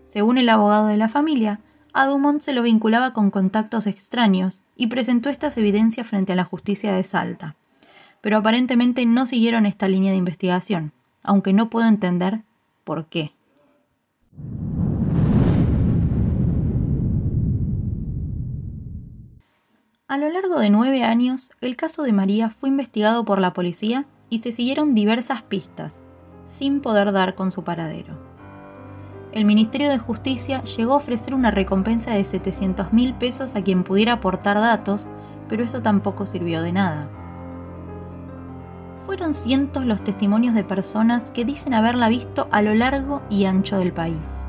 Según 0.08 0.38
el 0.38 0.50
abogado 0.50 0.88
de 0.88 0.98
la 0.98 1.10
familia, 1.10 1.60
a 1.92 2.06
Dumont 2.06 2.42
se 2.42 2.54
lo 2.54 2.62
vinculaba 2.62 3.14
con 3.14 3.32
contactos 3.32 3.88
extraños 3.88 4.62
y 4.76 4.88
presentó 4.88 5.30
estas 5.30 5.58
evidencias 5.58 6.06
frente 6.06 6.34
a 6.34 6.36
la 6.36 6.44
justicia 6.44 6.94
de 6.94 7.04
Salta. 7.04 7.56
Pero 8.22 8.38
aparentemente 8.38 9.06
no 9.06 9.26
siguieron 9.26 9.66
esta 9.66 9.88
línea 9.88 10.12
de 10.12 10.18
investigación, 10.18 10.92
aunque 11.24 11.52
no 11.52 11.70
puedo 11.70 11.88
entender 11.88 12.42
por 12.84 13.06
qué. 13.06 13.34
A 20.08 20.20
lo 20.20 20.30
largo 20.30 20.60
de 20.60 20.70
nueve 20.70 21.04
años, 21.04 21.50
el 21.62 21.76
caso 21.76 22.04
de 22.04 22.14
María 22.14 22.52
fue 22.52 22.70
investigado 22.70 23.26
por 23.26 23.42
la 23.42 23.54
policía 23.54 24.06
y 24.30 24.38
se 24.38 24.52
siguieron 24.52 24.94
diversas 24.94 25.42
pistas, 25.42 26.04
sin 26.46 26.80
poder 26.80 27.12
dar 27.12 27.34
con 27.34 27.52
su 27.52 27.64
paradero. 27.64 28.14
El 29.32 29.46
Ministerio 29.46 29.90
de 29.90 29.98
Justicia 29.98 30.62
llegó 30.62 30.94
a 30.94 30.98
ofrecer 30.98 31.34
una 31.34 31.50
recompensa 31.50 32.12
de 32.12 32.24
700 32.24 32.94
mil 32.94 33.16
pesos 33.16 33.56
a 33.56 33.64
quien 33.64 33.84
pudiera 33.84 34.14
aportar 34.14 34.58
datos, 34.58 35.08
pero 35.50 35.64
eso 35.64 35.82
tampoco 35.82 36.28
sirvió 36.28 36.62
de 36.62 36.72
nada. 36.72 37.10
Fueron 39.08 39.34
cientos 39.34 39.86
los 39.86 40.04
testimonios 40.04 40.54
de 40.54 40.64
personas 40.64 41.32
que 41.32 41.46
dicen 41.46 41.74
haberla 41.74 42.10
visto 42.10 42.48
a 42.52 42.62
lo 42.62 42.76
largo 42.76 43.24
y 43.32 43.46
ancho 43.46 43.80
del 43.80 43.92
país. 43.92 44.48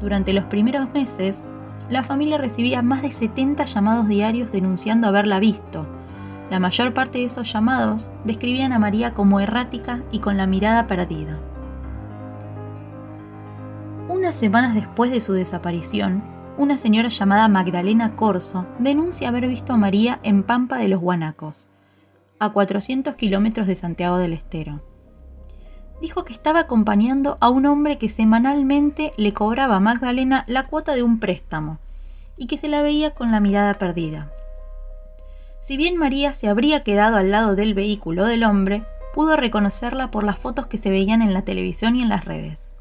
Durante 0.00 0.34
los 0.34 0.44
primeros 0.44 0.92
meses, 0.92 1.46
la 1.90 2.04
familia 2.04 2.38
recibía 2.38 2.82
más 2.82 3.02
de 3.02 3.10
70 3.10 3.64
llamados 3.64 4.08
diarios 4.08 4.52
denunciando 4.52 5.08
haberla 5.08 5.40
visto. 5.40 5.86
La 6.48 6.60
mayor 6.60 6.94
parte 6.94 7.18
de 7.18 7.24
esos 7.24 7.52
llamados 7.52 8.10
describían 8.24 8.72
a 8.72 8.78
María 8.78 9.12
como 9.12 9.40
errática 9.40 10.02
y 10.12 10.20
con 10.20 10.36
la 10.36 10.46
mirada 10.46 10.86
perdida. 10.86 11.38
Unas 14.08 14.36
semanas 14.36 14.74
después 14.74 15.10
de 15.10 15.20
su 15.20 15.32
desaparición, 15.32 16.22
una 16.58 16.78
señora 16.78 17.08
llamada 17.08 17.48
Magdalena 17.48 18.16
Corso 18.16 18.66
denuncia 18.78 19.28
haber 19.28 19.48
visto 19.48 19.72
a 19.72 19.76
María 19.76 20.20
en 20.22 20.42
Pampa 20.42 20.78
de 20.78 20.88
los 20.88 21.00
Guanacos, 21.00 21.68
a 22.38 22.50
400 22.50 23.14
kilómetros 23.16 23.66
de 23.66 23.76
Santiago 23.76 24.18
del 24.18 24.32
Estero. 24.32 24.80
Dijo 26.00 26.24
que 26.24 26.32
estaba 26.32 26.60
acompañando 26.60 27.36
a 27.40 27.50
un 27.50 27.66
hombre 27.66 27.98
que 27.98 28.08
semanalmente 28.08 29.12
le 29.16 29.34
cobraba 29.34 29.76
a 29.76 29.80
Magdalena 29.80 30.44
la 30.46 30.66
cuota 30.66 30.94
de 30.94 31.02
un 31.02 31.20
préstamo 31.20 31.78
y 32.36 32.46
que 32.46 32.56
se 32.56 32.68
la 32.68 32.80
veía 32.80 33.14
con 33.14 33.30
la 33.30 33.40
mirada 33.40 33.74
perdida. 33.74 34.32
Si 35.60 35.76
bien 35.76 35.96
María 35.96 36.32
se 36.32 36.48
habría 36.48 36.82
quedado 36.82 37.16
al 37.16 37.30
lado 37.30 37.54
del 37.54 37.74
vehículo 37.74 38.24
del 38.24 38.44
hombre, 38.44 38.84
pudo 39.12 39.36
reconocerla 39.36 40.10
por 40.10 40.24
las 40.24 40.38
fotos 40.38 40.66
que 40.66 40.78
se 40.78 40.88
veían 40.88 41.20
en 41.20 41.34
la 41.34 41.42
televisión 41.42 41.96
y 41.96 42.02
en 42.02 42.08
las 42.08 42.24
redes. 42.24 42.76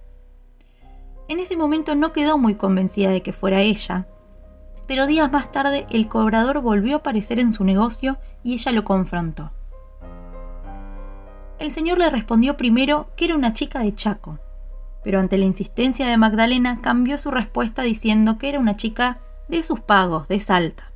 En 1.28 1.40
ese 1.40 1.58
momento 1.58 1.96
no 1.96 2.14
quedó 2.14 2.38
muy 2.38 2.56
convencida 2.56 3.10
de 3.10 3.22
que 3.22 3.34
fuera 3.34 3.62
ella, 3.62 4.08
pero 4.88 5.06
días 5.06 5.32
más 5.32 5.52
tarde 5.52 5.86
el 5.92 6.08
cobrador 6.08 6.62
volvió 6.62 6.96
a 6.96 7.00
aparecer 7.00 7.40
en 7.40 7.52
su 7.52 7.64
negocio 7.66 8.18
y 8.44 8.54
ella 8.54 8.72
lo 8.72 8.86
confrontó. 8.86 9.52
El 11.60 11.72
señor 11.72 11.98
le 11.98 12.10
respondió 12.10 12.56
primero 12.56 13.10
que 13.18 13.26
era 13.26 13.36
una 13.36 13.52
chica 13.52 13.80
de 13.80 13.94
Chaco, 13.94 14.40
pero 15.04 15.20
ante 15.20 15.38
la 15.38 15.46
insistencia 15.46 16.08
de 16.08 16.18
Magdalena 16.18 16.80
cambió 16.82 17.18
su 17.18 17.32
respuesta 17.32 17.84
diciendo 17.84 18.38
que 18.38 18.48
era 18.48 18.60
una 18.60 18.78
chica 18.78 19.20
de 19.50 19.62
sus 19.64 19.82
pagos, 19.82 20.28
de 20.30 20.40
Salta. 20.40 20.92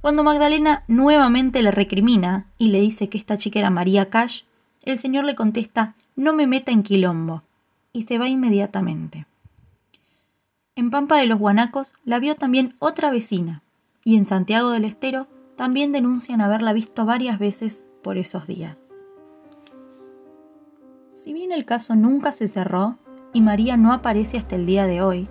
Cuando 0.00 0.24
Magdalena 0.24 0.84
nuevamente 0.88 1.62
le 1.62 1.70
recrimina 1.70 2.46
y 2.56 2.68
le 2.68 2.80
dice 2.80 3.10
que 3.10 3.18
esta 3.18 3.36
chica 3.36 3.58
era 3.58 3.68
María 3.68 4.08
Cash, 4.08 4.42
el 4.82 4.98
señor 4.98 5.24
le 5.24 5.34
contesta 5.34 5.94
no 6.16 6.32
me 6.32 6.46
meta 6.46 6.72
en 6.72 6.82
quilombo 6.82 7.42
y 7.92 8.02
se 8.02 8.16
va 8.16 8.28
inmediatamente. 8.28 9.26
En 10.76 10.90
Pampa 10.90 11.18
de 11.18 11.26
los 11.26 11.38
Guanacos 11.38 11.92
la 12.04 12.18
vio 12.18 12.36
también 12.36 12.74
otra 12.78 13.10
vecina 13.10 13.62
y 14.02 14.16
en 14.16 14.24
Santiago 14.24 14.70
del 14.70 14.86
Estero 14.86 15.26
también 15.56 15.92
denuncian 15.92 16.40
haberla 16.40 16.72
visto 16.72 17.04
varias 17.04 17.38
veces 17.38 17.86
por 18.02 18.16
esos 18.16 18.46
días. 18.46 18.89
Si 21.22 21.34
bien 21.34 21.52
el 21.52 21.66
caso 21.66 21.96
nunca 21.96 22.32
se 22.32 22.48
cerró 22.48 22.96
y 23.34 23.42
María 23.42 23.76
no 23.76 23.92
aparece 23.92 24.38
hasta 24.38 24.56
el 24.56 24.64
día 24.64 24.86
de 24.86 25.02
hoy, 25.02 25.28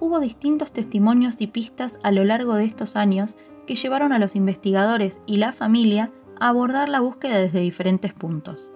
hubo 0.00 0.18
distintos 0.18 0.72
testimonios 0.72 1.40
y 1.40 1.46
pistas 1.46 2.00
a 2.02 2.10
lo 2.10 2.24
largo 2.24 2.56
de 2.56 2.64
estos 2.64 2.96
años 2.96 3.36
que 3.64 3.76
llevaron 3.76 4.12
a 4.12 4.18
los 4.18 4.34
investigadores 4.34 5.20
y 5.26 5.36
la 5.36 5.52
familia 5.52 6.10
a 6.40 6.48
abordar 6.48 6.88
la 6.88 6.98
búsqueda 6.98 7.38
desde 7.38 7.60
diferentes 7.60 8.12
puntos. 8.12 8.72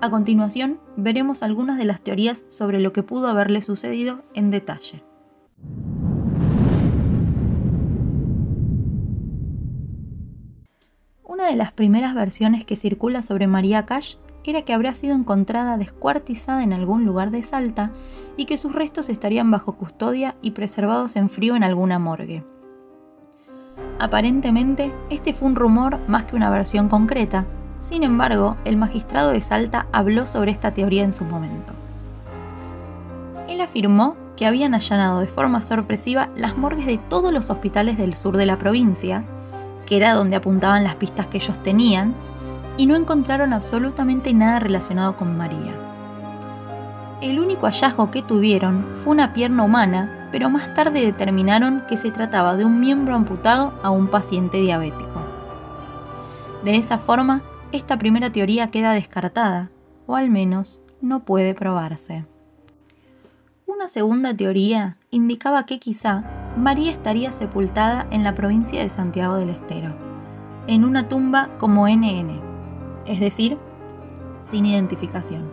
A 0.00 0.10
continuación, 0.10 0.78
veremos 0.96 1.42
algunas 1.42 1.76
de 1.76 1.86
las 1.86 2.02
teorías 2.02 2.44
sobre 2.46 2.78
lo 2.78 2.92
que 2.92 3.02
pudo 3.02 3.26
haberle 3.26 3.60
sucedido 3.60 4.22
en 4.32 4.50
detalle. 4.50 5.02
Una 11.24 11.48
de 11.48 11.56
las 11.56 11.72
primeras 11.72 12.14
versiones 12.14 12.64
que 12.64 12.76
circula 12.76 13.22
sobre 13.22 13.48
María 13.48 13.86
Cash 13.86 14.18
era 14.50 14.62
que 14.62 14.72
habría 14.72 14.94
sido 14.94 15.14
encontrada 15.14 15.76
descuartizada 15.76 16.62
en 16.62 16.72
algún 16.72 17.04
lugar 17.04 17.30
de 17.30 17.42
Salta 17.42 17.90
y 18.36 18.46
que 18.46 18.56
sus 18.56 18.72
restos 18.72 19.08
estarían 19.08 19.50
bajo 19.50 19.74
custodia 19.74 20.36
y 20.42 20.52
preservados 20.52 21.16
en 21.16 21.30
frío 21.30 21.56
en 21.56 21.64
alguna 21.64 21.98
morgue. 21.98 22.44
Aparentemente, 23.98 24.92
este 25.10 25.32
fue 25.32 25.48
un 25.48 25.56
rumor 25.56 25.98
más 26.08 26.24
que 26.24 26.36
una 26.36 26.50
versión 26.50 26.88
concreta, 26.88 27.46
sin 27.80 28.02
embargo, 28.02 28.56
el 28.64 28.78
magistrado 28.78 29.30
de 29.30 29.42
Salta 29.42 29.86
habló 29.92 30.24
sobre 30.24 30.50
esta 30.50 30.72
teoría 30.72 31.04
en 31.04 31.12
su 31.12 31.24
momento. 31.24 31.74
Él 33.46 33.60
afirmó 33.60 34.16
que 34.36 34.46
habían 34.46 34.74
allanado 34.74 35.20
de 35.20 35.26
forma 35.26 35.60
sorpresiva 35.60 36.30
las 36.34 36.56
morgues 36.56 36.86
de 36.86 36.96
todos 36.96 37.32
los 37.32 37.50
hospitales 37.50 37.98
del 37.98 38.14
sur 38.14 38.36
de 38.36 38.46
la 38.46 38.58
provincia, 38.58 39.24
que 39.86 39.96
era 39.98 40.14
donde 40.14 40.36
apuntaban 40.36 40.82
las 40.82 40.94
pistas 40.96 41.26
que 41.26 41.36
ellos 41.36 41.62
tenían, 41.62 42.14
y 42.76 42.86
no 42.86 42.96
encontraron 42.96 43.52
absolutamente 43.52 44.32
nada 44.32 44.58
relacionado 44.58 45.16
con 45.16 45.36
María. 45.36 45.74
El 47.20 47.38
único 47.40 47.66
hallazgo 47.66 48.10
que 48.10 48.22
tuvieron 48.22 48.86
fue 48.96 49.12
una 49.12 49.32
pierna 49.32 49.62
humana, 49.62 50.28
pero 50.30 50.50
más 50.50 50.74
tarde 50.74 51.04
determinaron 51.04 51.84
que 51.88 51.96
se 51.96 52.10
trataba 52.10 52.56
de 52.56 52.64
un 52.64 52.80
miembro 52.80 53.14
amputado 53.14 53.72
a 53.82 53.90
un 53.90 54.08
paciente 54.08 54.58
diabético. 54.58 55.22
De 56.64 56.76
esa 56.76 56.98
forma, 56.98 57.42
esta 57.72 57.98
primera 57.98 58.30
teoría 58.30 58.70
queda 58.70 58.92
descartada, 58.92 59.70
o 60.06 60.16
al 60.16 60.30
menos 60.30 60.80
no 61.00 61.24
puede 61.24 61.54
probarse. 61.54 62.26
Una 63.66 63.88
segunda 63.88 64.36
teoría 64.36 64.98
indicaba 65.10 65.66
que 65.66 65.78
quizá 65.78 66.24
María 66.56 66.90
estaría 66.90 67.32
sepultada 67.32 68.06
en 68.10 68.22
la 68.22 68.34
provincia 68.34 68.82
de 68.82 68.90
Santiago 68.90 69.36
del 69.36 69.50
Estero, 69.50 69.94
en 70.66 70.84
una 70.84 71.08
tumba 71.08 71.50
como 71.58 71.88
NN, 71.88 72.43
es 73.06 73.20
decir, 73.20 73.58
sin 74.40 74.66
identificación. 74.66 75.50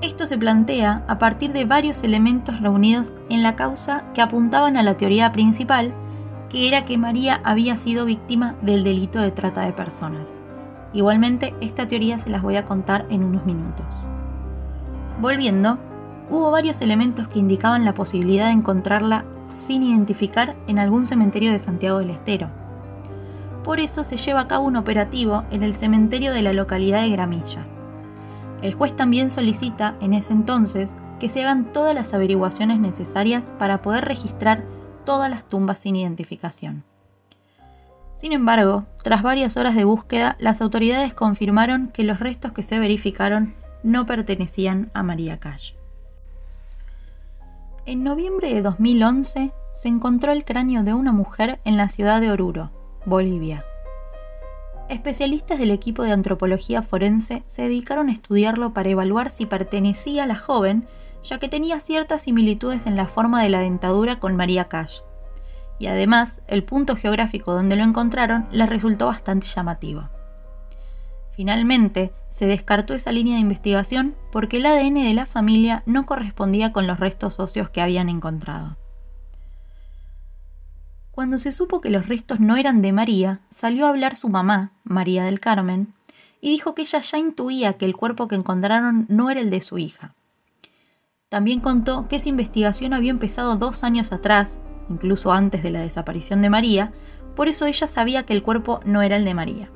Esto 0.00 0.26
se 0.26 0.36
plantea 0.36 1.02
a 1.08 1.18
partir 1.18 1.52
de 1.52 1.64
varios 1.64 2.02
elementos 2.02 2.60
reunidos 2.60 3.12
en 3.30 3.42
la 3.42 3.56
causa 3.56 4.04
que 4.12 4.20
apuntaban 4.20 4.76
a 4.76 4.82
la 4.82 4.96
teoría 4.96 5.32
principal, 5.32 5.94
que 6.50 6.68
era 6.68 6.84
que 6.84 6.98
María 6.98 7.40
había 7.42 7.76
sido 7.76 8.04
víctima 8.04 8.54
del 8.60 8.84
delito 8.84 9.20
de 9.20 9.30
trata 9.30 9.62
de 9.62 9.72
personas. 9.72 10.34
Igualmente, 10.92 11.54
esta 11.60 11.88
teoría 11.88 12.18
se 12.18 12.30
las 12.30 12.42
voy 12.42 12.56
a 12.56 12.64
contar 12.64 13.06
en 13.08 13.24
unos 13.24 13.46
minutos. 13.46 13.86
Volviendo, 15.20 15.78
hubo 16.30 16.50
varios 16.50 16.80
elementos 16.80 17.28
que 17.28 17.38
indicaban 17.38 17.84
la 17.84 17.94
posibilidad 17.94 18.46
de 18.46 18.52
encontrarla 18.52 19.24
sin 19.52 19.82
identificar 19.82 20.54
en 20.66 20.78
algún 20.78 21.06
cementerio 21.06 21.50
de 21.50 21.58
Santiago 21.58 21.98
del 21.98 22.10
Estero. 22.10 22.48
Por 23.64 23.80
eso 23.80 24.04
se 24.04 24.18
lleva 24.18 24.42
a 24.42 24.48
cabo 24.48 24.66
un 24.66 24.76
operativo 24.76 25.44
en 25.50 25.62
el 25.62 25.74
cementerio 25.74 26.32
de 26.32 26.42
la 26.42 26.52
localidad 26.52 27.00
de 27.00 27.10
Gramilla. 27.10 27.66
El 28.60 28.74
juez 28.74 28.94
también 28.94 29.30
solicita, 29.30 29.96
en 30.00 30.12
ese 30.12 30.34
entonces, 30.34 30.90
que 31.18 31.30
se 31.30 31.42
hagan 31.42 31.72
todas 31.72 31.94
las 31.94 32.12
averiguaciones 32.12 32.78
necesarias 32.78 33.52
para 33.58 33.80
poder 33.80 34.04
registrar 34.04 34.64
todas 35.06 35.30
las 35.30 35.48
tumbas 35.48 35.78
sin 35.78 35.96
identificación. 35.96 36.84
Sin 38.16 38.32
embargo, 38.32 38.84
tras 39.02 39.22
varias 39.22 39.56
horas 39.56 39.74
de 39.74 39.84
búsqueda, 39.84 40.36
las 40.38 40.60
autoridades 40.60 41.14
confirmaron 41.14 41.88
que 41.88 42.04
los 42.04 42.20
restos 42.20 42.52
que 42.52 42.62
se 42.62 42.78
verificaron 42.78 43.54
no 43.82 44.06
pertenecían 44.06 44.90
a 44.94 45.02
María 45.02 45.40
Cash. 45.40 45.72
En 47.86 48.02
noviembre 48.02 48.54
de 48.54 48.62
2011 48.62 49.52
se 49.74 49.88
encontró 49.88 50.32
el 50.32 50.44
cráneo 50.44 50.84
de 50.84 50.94
una 50.94 51.12
mujer 51.12 51.60
en 51.64 51.76
la 51.76 51.88
ciudad 51.88 52.20
de 52.20 52.30
Oruro, 52.30 52.70
Bolivia. 53.06 53.64
Especialistas 54.88 55.58
del 55.58 55.70
equipo 55.70 56.02
de 56.02 56.12
antropología 56.12 56.82
forense 56.82 57.42
se 57.46 57.62
dedicaron 57.62 58.08
a 58.08 58.12
estudiarlo 58.12 58.72
para 58.72 58.88
evaluar 58.88 59.30
si 59.30 59.46
pertenecía 59.46 60.24
a 60.24 60.26
la 60.26 60.36
joven, 60.36 60.86
ya 61.22 61.38
que 61.38 61.48
tenía 61.48 61.80
ciertas 61.80 62.22
similitudes 62.22 62.86
en 62.86 62.96
la 62.96 63.06
forma 63.06 63.42
de 63.42 63.48
la 63.48 63.60
dentadura 63.60 64.20
con 64.20 64.36
María 64.36 64.66
Cash. 64.68 65.00
Y 65.78 65.86
además, 65.86 66.40
el 66.46 66.64
punto 66.64 66.96
geográfico 66.96 67.52
donde 67.52 67.76
lo 67.76 67.82
encontraron 67.82 68.46
les 68.52 68.68
resultó 68.68 69.06
bastante 69.06 69.46
llamativo. 69.46 70.08
Finalmente, 71.32 72.12
se 72.30 72.46
descartó 72.46 72.94
esa 72.94 73.10
línea 73.10 73.34
de 73.34 73.40
investigación 73.40 74.14
porque 74.30 74.58
el 74.58 74.66
ADN 74.66 74.94
de 74.94 75.14
la 75.14 75.26
familia 75.26 75.82
no 75.84 76.06
correspondía 76.06 76.72
con 76.72 76.86
los 76.86 77.00
restos 77.00 77.40
óseos 77.40 77.70
que 77.70 77.80
habían 77.80 78.08
encontrado. 78.08 78.76
Cuando 81.14 81.38
se 81.38 81.52
supo 81.52 81.80
que 81.80 81.90
los 81.90 82.08
restos 82.08 82.40
no 82.40 82.56
eran 82.56 82.82
de 82.82 82.92
María, 82.92 83.38
salió 83.48 83.86
a 83.86 83.90
hablar 83.90 84.16
su 84.16 84.28
mamá, 84.28 84.72
María 84.82 85.22
del 85.22 85.38
Carmen, 85.38 85.94
y 86.40 86.50
dijo 86.50 86.74
que 86.74 86.82
ella 86.82 86.98
ya 86.98 87.18
intuía 87.18 87.74
que 87.74 87.84
el 87.84 87.94
cuerpo 87.94 88.26
que 88.26 88.34
encontraron 88.34 89.06
no 89.08 89.30
era 89.30 89.40
el 89.40 89.48
de 89.48 89.60
su 89.60 89.78
hija. 89.78 90.12
También 91.28 91.60
contó 91.60 92.08
que 92.08 92.16
esa 92.16 92.30
investigación 92.30 92.92
había 92.94 93.12
empezado 93.12 93.54
dos 93.54 93.84
años 93.84 94.12
atrás, 94.12 94.58
incluso 94.90 95.32
antes 95.32 95.62
de 95.62 95.70
la 95.70 95.82
desaparición 95.82 96.42
de 96.42 96.50
María, 96.50 96.92
por 97.36 97.46
eso 97.46 97.66
ella 97.66 97.86
sabía 97.86 98.24
que 98.24 98.32
el 98.32 98.42
cuerpo 98.42 98.80
no 98.84 99.00
era 99.00 99.14
el 99.14 99.24
de 99.24 99.34
María. 99.34 99.70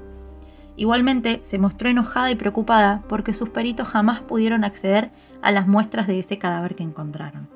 Igualmente, 0.74 1.38
se 1.42 1.58
mostró 1.58 1.88
enojada 1.88 2.32
y 2.32 2.34
preocupada 2.34 3.04
porque 3.08 3.32
sus 3.32 3.50
peritos 3.50 3.86
jamás 3.86 4.18
pudieron 4.22 4.64
acceder 4.64 5.12
a 5.40 5.52
las 5.52 5.68
muestras 5.68 6.08
de 6.08 6.18
ese 6.18 6.36
cadáver 6.36 6.74
que 6.74 6.82
encontraron. 6.82 7.48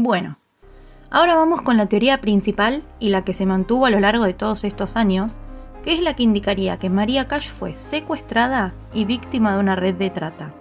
Bueno, 0.00 0.38
ahora 1.10 1.34
vamos 1.34 1.60
con 1.62 1.76
la 1.76 1.86
teoría 1.86 2.20
principal 2.20 2.84
y 3.00 3.08
la 3.08 3.22
que 3.22 3.34
se 3.34 3.46
mantuvo 3.46 3.84
a 3.84 3.90
lo 3.90 3.98
largo 3.98 4.22
de 4.26 4.32
todos 4.32 4.62
estos 4.62 4.94
años, 4.94 5.40
que 5.82 5.92
es 5.92 6.00
la 6.00 6.14
que 6.14 6.22
indicaría 6.22 6.78
que 6.78 6.88
María 6.88 7.26
Cash 7.26 7.50
fue 7.50 7.74
secuestrada 7.74 8.74
y 8.94 9.06
víctima 9.06 9.54
de 9.54 9.58
una 9.58 9.74
red 9.74 9.96
de 9.96 10.10
trata. 10.10 10.52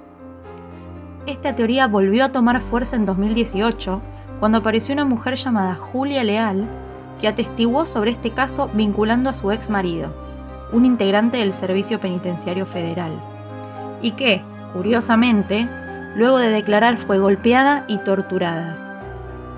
Esta 1.27 1.53
teoría 1.53 1.85
volvió 1.85 2.25
a 2.25 2.31
tomar 2.31 2.61
fuerza 2.61 2.95
en 2.95 3.05
2018 3.05 4.01
cuando 4.39 4.57
apareció 4.57 4.93
una 4.93 5.05
mujer 5.05 5.35
llamada 5.35 5.75
Julia 5.75 6.23
Leal 6.23 6.67
que 7.21 7.27
atestiguó 7.27 7.85
sobre 7.85 8.09
este 8.09 8.31
caso 8.31 8.71
vinculando 8.73 9.29
a 9.29 9.35
su 9.35 9.51
ex 9.51 9.69
marido, 9.69 10.15
un 10.73 10.83
integrante 10.83 11.37
del 11.37 11.53
Servicio 11.53 11.99
Penitenciario 11.99 12.65
Federal, 12.65 13.11
y 14.01 14.13
que, 14.13 14.41
curiosamente, 14.73 15.69
luego 16.15 16.39
de 16.39 16.49
declarar 16.49 16.97
fue 16.97 17.19
golpeada 17.19 17.85
y 17.87 17.99
torturada. 17.99 18.86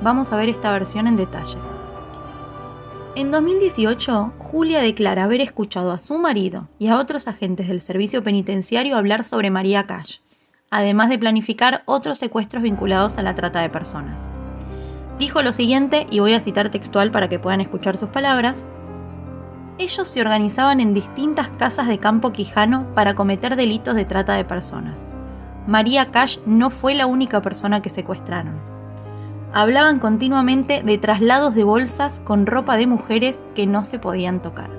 Vamos 0.01 0.31
a 0.31 0.37
ver 0.37 0.47
esta 0.47 0.71
versión 0.71 1.07
en 1.07 1.17
detalle. 1.17 1.57
En 3.15 3.31
2018, 3.31 4.31
Julia 4.37 4.81
declara 4.81 5.25
haber 5.25 5.41
escuchado 5.41 5.91
a 5.91 5.97
su 5.97 6.17
marido 6.17 6.69
y 6.79 6.87
a 6.87 6.97
otros 6.97 7.27
agentes 7.27 7.67
del 7.67 7.81
servicio 7.81 8.21
penitenciario 8.21 8.95
hablar 8.95 9.25
sobre 9.25 9.49
María 9.49 9.85
Cash, 9.87 10.19
además 10.69 11.09
de 11.09 11.17
planificar 11.17 11.83
otros 11.85 12.17
secuestros 12.17 12.63
vinculados 12.63 13.17
a 13.17 13.23
la 13.23 13.35
trata 13.35 13.61
de 13.61 13.69
personas. 13.69 14.31
Dijo 15.17 15.41
lo 15.41 15.51
siguiente, 15.51 16.07
y 16.09 16.19
voy 16.19 16.33
a 16.33 16.39
citar 16.39 16.69
textual 16.69 17.11
para 17.11 17.27
que 17.27 17.39
puedan 17.39 17.59
escuchar 17.59 17.97
sus 17.97 18.07
palabras. 18.07 18.65
Ellos 19.79 20.07
se 20.07 20.21
organizaban 20.21 20.79
en 20.79 20.93
distintas 20.93 21.49
casas 21.49 21.87
de 21.87 21.97
Campo 21.97 22.31
Quijano 22.31 22.87
para 22.95 23.15
cometer 23.15 23.57
delitos 23.57 23.95
de 23.95 24.05
trata 24.05 24.35
de 24.35 24.45
personas. 24.45 25.11
María 25.67 26.09
Cash 26.11 26.37
no 26.45 26.69
fue 26.69 26.95
la 26.95 27.05
única 27.05 27.41
persona 27.41 27.81
que 27.81 27.89
secuestraron. 27.89 28.78
Hablaban 29.51 29.97
continuamente 29.97 30.83
de 30.83 30.97
traslados 30.99 31.55
de 31.55 31.63
bolsas 31.63 32.21
con 32.23 32.45
ropa 32.45 32.77
de 32.77 32.85
mujeres 32.85 33.43
que 33.55 33.65
no 33.65 33.83
se 33.83 33.97
podían 33.97 34.41
tocar. 34.41 34.69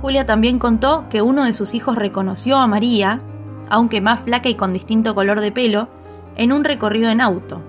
Julia 0.00 0.24
también 0.24 0.58
contó 0.58 1.06
que 1.10 1.20
uno 1.20 1.44
de 1.44 1.52
sus 1.52 1.74
hijos 1.74 1.96
reconoció 1.96 2.56
a 2.56 2.66
María, 2.66 3.20
aunque 3.68 4.00
más 4.00 4.20
flaca 4.20 4.48
y 4.48 4.54
con 4.54 4.72
distinto 4.72 5.14
color 5.14 5.40
de 5.40 5.52
pelo, 5.52 5.88
en 6.36 6.52
un 6.52 6.64
recorrido 6.64 7.10
en 7.10 7.20
auto. 7.20 7.60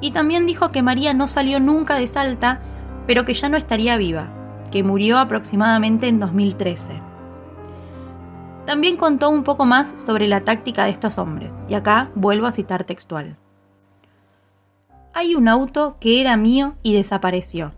Y 0.00 0.10
también 0.10 0.44
dijo 0.44 0.70
que 0.70 0.82
María 0.82 1.14
no 1.14 1.26
salió 1.26 1.58
nunca 1.60 1.94
de 1.94 2.06
Salta, 2.06 2.60
pero 3.06 3.24
que 3.24 3.32
ya 3.32 3.48
no 3.48 3.56
estaría 3.56 3.96
viva, 3.96 4.28
que 4.70 4.82
murió 4.82 5.18
aproximadamente 5.18 6.08
en 6.08 6.18
2013. 6.18 7.00
También 8.66 8.96
contó 8.96 9.30
un 9.30 9.44
poco 9.44 9.64
más 9.64 9.94
sobre 9.96 10.26
la 10.26 10.40
táctica 10.40 10.84
de 10.84 10.90
estos 10.90 11.18
hombres, 11.18 11.54
y 11.68 11.74
acá 11.74 12.10
vuelvo 12.14 12.46
a 12.46 12.52
citar 12.52 12.84
textual. 12.84 13.38
Hay 15.16 15.36
un 15.36 15.46
auto 15.46 15.96
que 16.00 16.20
era 16.20 16.36
mío 16.36 16.74
y 16.82 16.92
desapareció. 16.92 17.72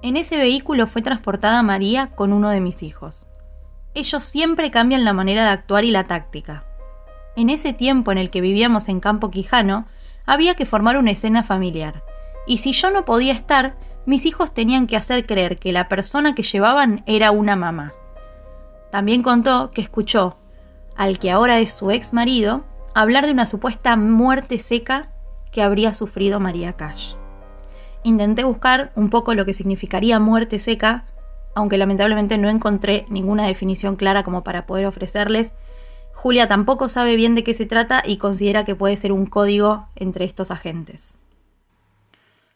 En 0.00 0.16
ese 0.16 0.38
vehículo 0.38 0.86
fue 0.86 1.02
transportada 1.02 1.62
María 1.62 2.06
con 2.06 2.32
uno 2.32 2.48
de 2.48 2.62
mis 2.62 2.82
hijos. 2.82 3.26
Ellos 3.92 4.24
siempre 4.24 4.70
cambian 4.70 5.04
la 5.04 5.12
manera 5.12 5.44
de 5.44 5.50
actuar 5.50 5.84
y 5.84 5.90
la 5.90 6.04
táctica. 6.04 6.64
En 7.36 7.50
ese 7.50 7.74
tiempo 7.74 8.12
en 8.12 8.16
el 8.16 8.30
que 8.30 8.40
vivíamos 8.40 8.88
en 8.88 8.98
Campo 8.98 9.30
Quijano, 9.30 9.86
había 10.24 10.54
que 10.54 10.64
formar 10.64 10.96
una 10.96 11.10
escena 11.10 11.42
familiar. 11.42 12.02
Y 12.46 12.56
si 12.56 12.72
yo 12.72 12.90
no 12.90 13.04
podía 13.04 13.34
estar, 13.34 13.76
mis 14.06 14.24
hijos 14.24 14.54
tenían 14.54 14.86
que 14.86 14.96
hacer 14.96 15.26
creer 15.26 15.58
que 15.58 15.70
la 15.70 15.86
persona 15.88 16.34
que 16.34 16.44
llevaban 16.44 17.02
era 17.04 17.30
una 17.30 17.56
mamá. 17.56 17.92
También 18.90 19.22
contó 19.22 19.70
que 19.70 19.82
escuchó 19.82 20.38
al 20.96 21.18
que 21.18 21.30
ahora 21.30 21.58
es 21.58 21.74
su 21.74 21.90
ex 21.90 22.14
marido 22.14 22.64
hablar 22.94 23.26
de 23.26 23.32
una 23.32 23.46
supuesta 23.46 23.96
muerte 23.96 24.56
seca 24.56 25.11
que 25.52 25.62
habría 25.62 25.94
sufrido 25.94 26.40
María 26.40 26.72
Cash. 26.72 27.14
Intenté 28.02 28.42
buscar 28.42 28.90
un 28.96 29.10
poco 29.10 29.34
lo 29.34 29.44
que 29.44 29.54
significaría 29.54 30.18
muerte 30.18 30.58
seca, 30.58 31.04
aunque 31.54 31.78
lamentablemente 31.78 32.38
no 32.38 32.48
encontré 32.48 33.06
ninguna 33.08 33.46
definición 33.46 33.94
clara 33.96 34.24
como 34.24 34.42
para 34.42 34.66
poder 34.66 34.86
ofrecerles, 34.86 35.52
Julia 36.12 36.46
tampoco 36.46 36.88
sabe 36.88 37.16
bien 37.16 37.34
de 37.34 37.44
qué 37.44 37.54
se 37.54 37.66
trata 37.66 38.02
y 38.04 38.16
considera 38.16 38.64
que 38.64 38.74
puede 38.74 38.96
ser 38.96 39.12
un 39.12 39.26
código 39.26 39.86
entre 39.96 40.24
estos 40.24 40.50
agentes. 40.50 41.18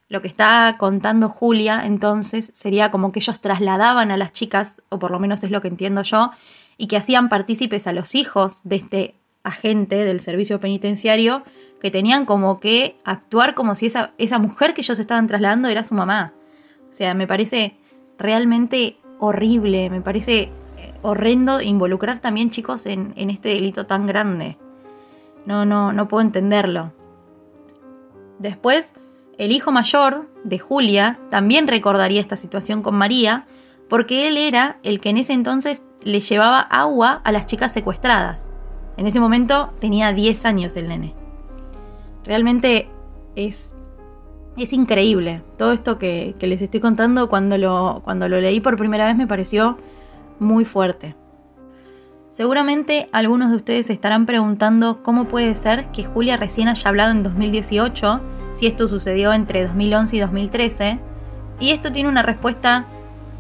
Lo 0.09 0.22
que 0.22 0.28
está 0.28 0.76
contando 0.78 1.28
Julia 1.28 1.82
entonces 1.85 2.50
sería 2.54 2.90
como 2.90 3.11
que 3.11 3.18
ellos 3.18 3.40
trasladaban 3.40 4.11
a 4.11 4.16
las 4.16 4.32
chicas, 4.32 4.82
o 4.88 4.98
por 4.98 5.11
lo 5.11 5.18
menos 5.18 5.42
es 5.42 5.50
lo 5.50 5.61
que 5.61 5.68
entiendo 5.68 6.02
yo, 6.02 6.30
y 6.76 6.87
que 6.87 6.96
hacían 6.96 7.28
partícipes 7.28 7.87
a 7.87 7.92
los 7.92 8.14
hijos 8.14 8.61
de 8.62 8.76
este 8.76 9.14
agente 9.42 10.04
del 10.04 10.20
servicio 10.20 10.61
penitenciario, 10.61 11.42
que 11.80 11.90
tenían 11.90 12.24
como 12.26 12.60
que 12.60 12.96
actuar 13.04 13.54
como 13.54 13.74
si 13.74 13.86
esa, 13.86 14.12
esa 14.18 14.38
mujer 14.38 14.74
que 14.74 14.80
ellos 14.80 14.98
estaban 14.98 15.26
trasladando 15.26 15.68
era 15.68 15.84
su 15.84 15.94
mamá. 15.94 16.32
O 16.88 16.92
sea, 16.92 17.14
me 17.14 17.26
parece 17.26 17.76
realmente 18.18 18.96
horrible, 19.18 19.90
me 19.90 20.00
parece 20.00 20.50
horrendo 21.02 21.60
involucrar 21.60 22.18
también 22.18 22.50
chicos 22.50 22.86
en, 22.86 23.14
este 23.16 23.50
delito 23.50 23.86
tan 23.86 24.06
grande. 24.06 24.58
No, 25.44 25.64
no, 25.64 25.92
no 25.92 26.08
puedo 26.08 26.22
entenderlo. 26.22 26.92
Después, 28.38 28.92
el 29.38 29.52
hijo 29.52 29.70
mayor 29.70 30.28
de 30.42 30.58
Julia 30.58 31.18
también 31.30 31.68
recordaría 31.68 32.20
esta 32.20 32.36
situación 32.36 32.82
con 32.82 32.96
María, 32.96 33.46
porque 33.88 34.26
él 34.26 34.36
era 34.36 34.78
el 34.82 35.00
que 35.00 35.10
en 35.10 35.18
ese 35.18 35.32
entonces 35.32 35.82
le 36.02 36.20
llevaba 36.20 36.60
agua 36.60 37.20
a 37.24 37.32
las 37.32 37.46
chicas 37.46 37.72
secuestradas. 37.72 38.50
En 38.96 39.06
ese 39.06 39.20
momento 39.20 39.72
tenía 39.78 40.12
10 40.12 40.44
años 40.44 40.76
el 40.76 40.88
nene. 40.88 41.14
Realmente 42.26 42.88
es, 43.36 43.72
es 44.56 44.72
increíble. 44.72 45.42
Todo 45.56 45.72
esto 45.72 45.98
que, 45.98 46.34
les 46.40 46.60
estoy 46.60 46.80
contando 46.80 47.28
cuando 47.28 47.56
lo, 47.56 48.02
cuando 48.04 48.28
lo 48.28 48.40
leí 48.40 48.60
por 48.60 48.76
primera 48.76 49.06
vez 49.06 49.16
me 49.16 49.28
pareció 49.28 49.78
muy 50.40 50.64
fuerte. 50.64 51.14
Seguramente 52.30 53.08
algunos 53.12 53.50
de 53.50 53.56
ustedes 53.56 53.88
estarán 53.88 54.26
preguntando 54.26 55.02
cómo 55.02 55.26
puede 55.26 55.54
ser 55.54 55.90
que 55.92 56.04
Julia 56.04 56.36
recién 56.36 56.68
haya 56.68 56.88
hablado 56.88 57.12
en 57.12 57.20
2018, 57.20 58.20
si 58.52 58.66
esto 58.66 58.88
sucedió 58.88 59.32
entre 59.32 59.64
2011 59.66 60.16
y 60.16 60.20
2013, 60.20 60.98
y 61.60 61.70
esto 61.70 61.92
tiene 61.92 62.10
una 62.10 62.22
respuesta 62.22 62.84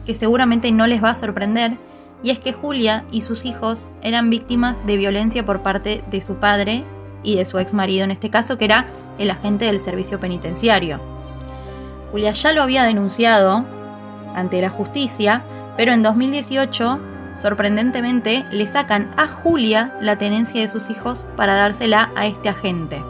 que 0.06 0.14
seguramente 0.14 0.72
no 0.72 0.86
les 0.86 1.04
va 1.04 1.10
a 1.10 1.14
sorprender, 1.14 1.76
y 2.22 2.30
es 2.30 2.38
que 2.38 2.54
Julia 2.54 3.04
y 3.10 3.20
sus 3.20 3.44
hijos 3.44 3.90
eran 4.00 4.30
víctimas 4.30 4.86
de 4.86 4.96
violencia 4.96 5.44
por 5.44 5.60
parte 5.60 6.02
de 6.10 6.20
su 6.22 6.36
padre 6.36 6.84
y 7.22 7.36
de 7.36 7.44
su 7.44 7.58
ex 7.58 7.74
marido 7.74 8.04
en 8.04 8.10
este 8.10 8.30
caso, 8.30 8.58
que 8.58 8.66
era 8.66 8.86
el 9.18 9.30
agente 9.30 9.66
del 9.66 9.80
servicio 9.80 10.20
penitenciario. 10.20 11.00
Julia 12.12 12.32
ya 12.32 12.52
lo 12.52 12.62
había 12.62 12.84
denunciado 12.84 13.64
ante 14.34 14.60
la 14.60 14.70
justicia, 14.70 15.42
pero 15.76 15.92
en 15.92 16.02
2018, 16.02 16.98
sorprendentemente, 17.40 18.44
le 18.50 18.66
sacan 18.66 19.12
a 19.16 19.26
Julia 19.26 19.96
la 20.00 20.18
tenencia 20.18 20.60
de 20.60 20.68
sus 20.68 20.90
hijos 20.90 21.26
para 21.36 21.54
dársela 21.54 22.10
a 22.14 22.26
este 22.26 22.48
agente. 22.48 23.02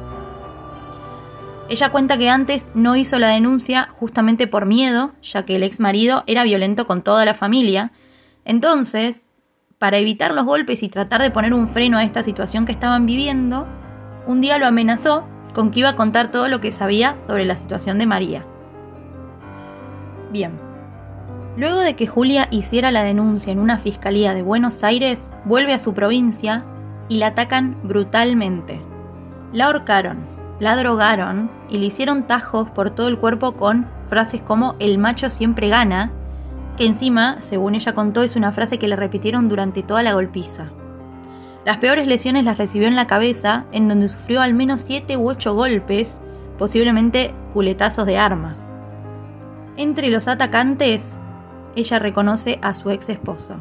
Ella 1.68 1.90
cuenta 1.90 2.16
que 2.16 2.30
antes 2.30 2.68
no 2.74 2.94
hizo 2.94 3.18
la 3.18 3.28
denuncia 3.28 3.88
justamente 3.92 4.46
por 4.46 4.66
miedo, 4.66 5.12
ya 5.20 5.44
que 5.44 5.56
el 5.56 5.64
ex 5.64 5.80
marido 5.80 6.22
era 6.26 6.44
violento 6.44 6.86
con 6.86 7.02
toda 7.02 7.24
la 7.24 7.34
familia. 7.34 7.90
Entonces, 8.44 9.26
para 9.78 9.98
evitar 9.98 10.32
los 10.32 10.44
golpes 10.44 10.82
y 10.84 10.88
tratar 10.88 11.22
de 11.22 11.32
poner 11.32 11.52
un 11.52 11.66
freno 11.66 11.98
a 11.98 12.04
esta 12.04 12.22
situación 12.22 12.66
que 12.66 12.72
estaban 12.72 13.04
viviendo, 13.04 13.66
un 14.26 14.40
día 14.40 14.58
lo 14.58 14.66
amenazó 14.66 15.24
con 15.54 15.70
que 15.70 15.80
iba 15.80 15.90
a 15.90 15.96
contar 15.96 16.30
todo 16.30 16.48
lo 16.48 16.60
que 16.60 16.70
sabía 16.70 17.16
sobre 17.16 17.44
la 17.44 17.56
situación 17.56 17.98
de 17.98 18.06
María. 18.06 18.44
Bien. 20.30 20.52
Luego 21.56 21.80
de 21.80 21.96
que 21.96 22.06
Julia 22.06 22.48
hiciera 22.50 22.90
la 22.90 23.02
denuncia 23.02 23.52
en 23.52 23.58
una 23.58 23.78
fiscalía 23.78 24.34
de 24.34 24.42
Buenos 24.42 24.84
Aires, 24.84 25.30
vuelve 25.44 25.72
a 25.72 25.78
su 25.78 25.94
provincia 25.94 26.64
y 27.08 27.16
la 27.16 27.28
atacan 27.28 27.78
brutalmente. 27.82 28.80
La 29.52 29.66
ahorcaron, 29.66 30.18
la 30.60 30.76
drogaron 30.76 31.50
y 31.70 31.78
le 31.78 31.86
hicieron 31.86 32.26
tajos 32.26 32.68
por 32.70 32.90
todo 32.90 33.08
el 33.08 33.18
cuerpo 33.18 33.52
con 33.52 33.86
frases 34.08 34.42
como 34.42 34.76
el 34.78 34.98
macho 34.98 35.30
siempre 35.30 35.68
gana, 35.68 36.10
que 36.76 36.84
encima, 36.84 37.38
según 37.40 37.74
ella 37.74 37.94
contó, 37.94 38.22
es 38.22 38.36
una 38.36 38.52
frase 38.52 38.78
que 38.78 38.88
le 38.88 38.96
repitieron 38.96 39.48
durante 39.48 39.82
toda 39.82 40.02
la 40.02 40.12
golpiza. 40.12 40.70
Las 41.66 41.78
peores 41.78 42.06
lesiones 42.06 42.44
las 42.44 42.58
recibió 42.58 42.86
en 42.86 42.94
la 42.94 43.08
cabeza, 43.08 43.66
en 43.72 43.88
donde 43.88 44.06
sufrió 44.06 44.40
al 44.40 44.54
menos 44.54 44.82
7 44.82 45.16
u 45.16 45.28
8 45.28 45.52
golpes, 45.52 46.20
posiblemente 46.58 47.34
culetazos 47.52 48.06
de 48.06 48.18
armas. 48.18 48.70
Entre 49.76 50.10
los 50.10 50.28
atacantes, 50.28 51.18
ella 51.74 51.98
reconoce 51.98 52.60
a 52.62 52.72
su 52.72 52.90
ex 52.90 53.08
esposo. 53.08 53.56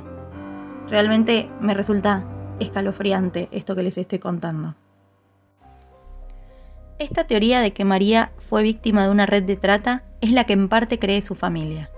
Realmente 0.88 1.50
me 1.60 1.74
resulta 1.74 2.24
escalofriante 2.60 3.50
esto 3.52 3.76
que 3.76 3.82
les 3.82 3.98
estoy 3.98 4.20
contando. 4.20 4.76
Esta 7.00 7.26
teoría 7.26 7.60
de 7.60 7.74
que 7.74 7.86
María 7.86 8.34
fue 8.38 8.62
víctima 8.62 9.06
de 9.06 9.10
una 9.10 9.26
red 9.26 9.41
de 9.46 9.56
trata 9.56 10.04
es 10.22 10.32
la 10.32 10.44
que 10.44 10.54
en 10.54 10.70
parte 10.70 11.00
cree 11.00 11.24
su 11.24 11.34
familia. 11.34 11.89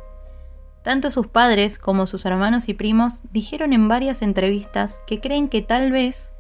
Tanto 0.88 1.12
sus 1.12 1.28
padres 1.28 1.80
como 1.80 2.08
sus 2.08 2.26
hermanos 2.26 2.70
y 2.70 2.74
primos 2.74 3.22
dijeron 3.34 3.74
en 3.74 3.90
varias 3.90 4.22
entrevistas 4.22 5.02
que 5.06 5.20
creen 5.20 5.50
que 5.50 5.62
tal 5.62 5.92
vez 5.92 6.32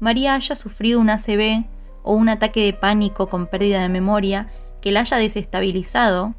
María 0.00 0.34
haya 0.34 0.54
sufrido 0.54 1.00
un 1.00 1.08
ACV 1.08 1.64
o 2.02 2.12
un 2.12 2.28
ataque 2.28 2.62
de 2.62 2.74
pánico 2.74 3.26
con 3.26 3.46
pérdida 3.46 3.80
de 3.80 3.88
memoria 3.88 4.48
que 4.82 4.92
la 4.92 5.00
haya 5.00 5.16
desestabilizado 5.16 6.34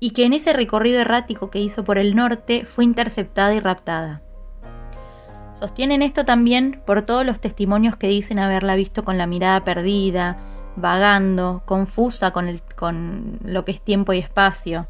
y 0.00 0.10
que 0.10 0.26
en 0.26 0.34
ese 0.34 0.52
recorrido 0.52 1.00
errático 1.00 1.48
que 1.48 1.60
hizo 1.60 1.82
por 1.82 1.96
el 1.96 2.14
norte 2.14 2.66
fue 2.66 2.84
interceptada 2.84 3.54
y 3.54 3.60
raptada. 3.60 4.20
Sostienen 5.54 6.02
esto 6.02 6.26
también 6.26 6.82
por 6.84 7.00
todos 7.00 7.24
los 7.24 7.40
testimonios 7.40 7.96
que 7.96 8.08
dicen 8.08 8.38
haberla 8.38 8.74
visto 8.74 9.02
con 9.02 9.16
la 9.16 9.26
mirada 9.26 9.64
perdida, 9.64 10.36
vagando, 10.76 11.62
confusa 11.64 12.32
con, 12.32 12.60
con 12.76 13.38
lo 13.42 13.64
que 13.64 13.72
es 13.72 13.80
tiempo 13.80 14.12
y 14.12 14.18
espacio. 14.18 14.88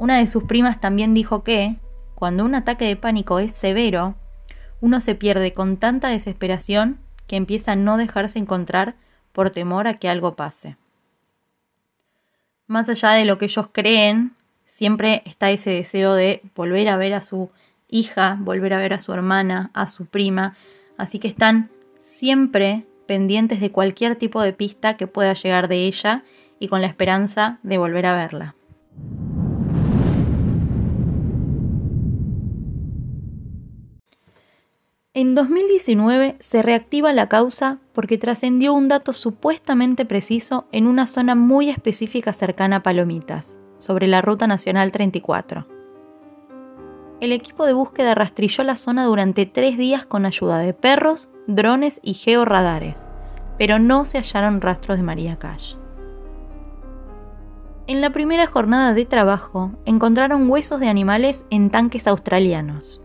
Una 0.00 0.16
de 0.16 0.26
sus 0.26 0.44
primas 0.44 0.80
también 0.80 1.12
dijo 1.12 1.44
que, 1.44 1.76
cuando 2.14 2.46
un 2.46 2.54
ataque 2.54 2.86
de 2.86 2.96
pánico 2.96 3.38
es 3.38 3.52
severo, 3.52 4.14
uno 4.80 4.98
se 4.98 5.14
pierde 5.14 5.52
con 5.52 5.76
tanta 5.76 6.08
desesperación 6.08 6.98
que 7.26 7.36
empieza 7.36 7.72
a 7.72 7.76
no 7.76 7.98
dejarse 7.98 8.38
encontrar 8.38 8.94
por 9.32 9.50
temor 9.50 9.86
a 9.86 9.98
que 9.98 10.08
algo 10.08 10.32
pase. 10.32 10.78
Más 12.66 12.88
allá 12.88 13.10
de 13.10 13.26
lo 13.26 13.36
que 13.36 13.44
ellos 13.44 13.68
creen, 13.72 14.32
siempre 14.66 15.22
está 15.26 15.50
ese 15.50 15.68
deseo 15.68 16.14
de 16.14 16.40
volver 16.56 16.88
a 16.88 16.96
ver 16.96 17.12
a 17.12 17.20
su 17.20 17.50
hija, 17.90 18.38
volver 18.40 18.72
a 18.72 18.78
ver 18.78 18.94
a 18.94 19.00
su 19.00 19.12
hermana, 19.12 19.70
a 19.74 19.86
su 19.86 20.06
prima, 20.06 20.56
así 20.96 21.18
que 21.18 21.28
están 21.28 21.68
siempre 22.00 22.86
pendientes 23.06 23.60
de 23.60 23.70
cualquier 23.70 24.16
tipo 24.16 24.40
de 24.40 24.54
pista 24.54 24.96
que 24.96 25.06
pueda 25.06 25.34
llegar 25.34 25.68
de 25.68 25.84
ella 25.84 26.24
y 26.58 26.68
con 26.68 26.80
la 26.80 26.86
esperanza 26.86 27.58
de 27.62 27.76
volver 27.76 28.06
a 28.06 28.14
verla. 28.14 28.54
En 35.12 35.34
2019 35.34 36.36
se 36.38 36.62
reactiva 36.62 37.12
la 37.12 37.28
causa 37.28 37.78
porque 37.92 38.16
trascendió 38.16 38.72
un 38.72 38.86
dato 38.86 39.12
supuestamente 39.12 40.04
preciso 40.04 40.68
en 40.70 40.86
una 40.86 41.08
zona 41.08 41.34
muy 41.34 41.68
específica 41.68 42.32
cercana 42.32 42.76
a 42.76 42.82
Palomitas, 42.84 43.58
sobre 43.78 44.06
la 44.06 44.22
Ruta 44.22 44.46
Nacional 44.46 44.92
34. 44.92 45.66
El 47.20 47.32
equipo 47.32 47.66
de 47.66 47.72
búsqueda 47.72 48.14
rastrilló 48.14 48.62
la 48.62 48.76
zona 48.76 49.04
durante 49.04 49.46
tres 49.46 49.76
días 49.76 50.06
con 50.06 50.26
ayuda 50.26 50.58
de 50.58 50.74
perros, 50.74 51.28
drones 51.48 51.98
y 52.04 52.14
georradares, 52.14 53.04
pero 53.58 53.80
no 53.80 54.04
se 54.04 54.18
hallaron 54.18 54.60
rastros 54.60 54.96
de 54.96 55.02
María 55.02 55.40
Cash. 55.40 55.74
En 57.88 58.00
la 58.00 58.10
primera 58.10 58.46
jornada 58.46 58.94
de 58.94 59.06
trabajo 59.06 59.72
encontraron 59.86 60.48
huesos 60.48 60.78
de 60.78 60.86
animales 60.86 61.44
en 61.50 61.70
tanques 61.70 62.06
australianos. 62.06 63.02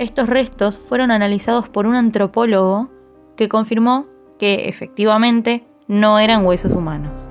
Estos 0.00 0.30
restos 0.30 0.78
fueron 0.78 1.10
analizados 1.10 1.68
por 1.68 1.86
un 1.86 1.94
antropólogo 1.94 2.88
que 3.36 3.50
confirmó 3.50 4.06
que 4.38 4.66
efectivamente 4.66 5.66
no 5.88 6.18
eran 6.18 6.46
huesos 6.46 6.74
humanos. 6.74 7.28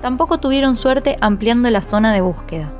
Tampoco 0.00 0.38
tuvieron 0.38 0.76
suerte 0.76 1.16
ampliando 1.20 1.68
la 1.70 1.82
zona 1.82 2.12
de 2.12 2.20
búsqueda. 2.20 2.72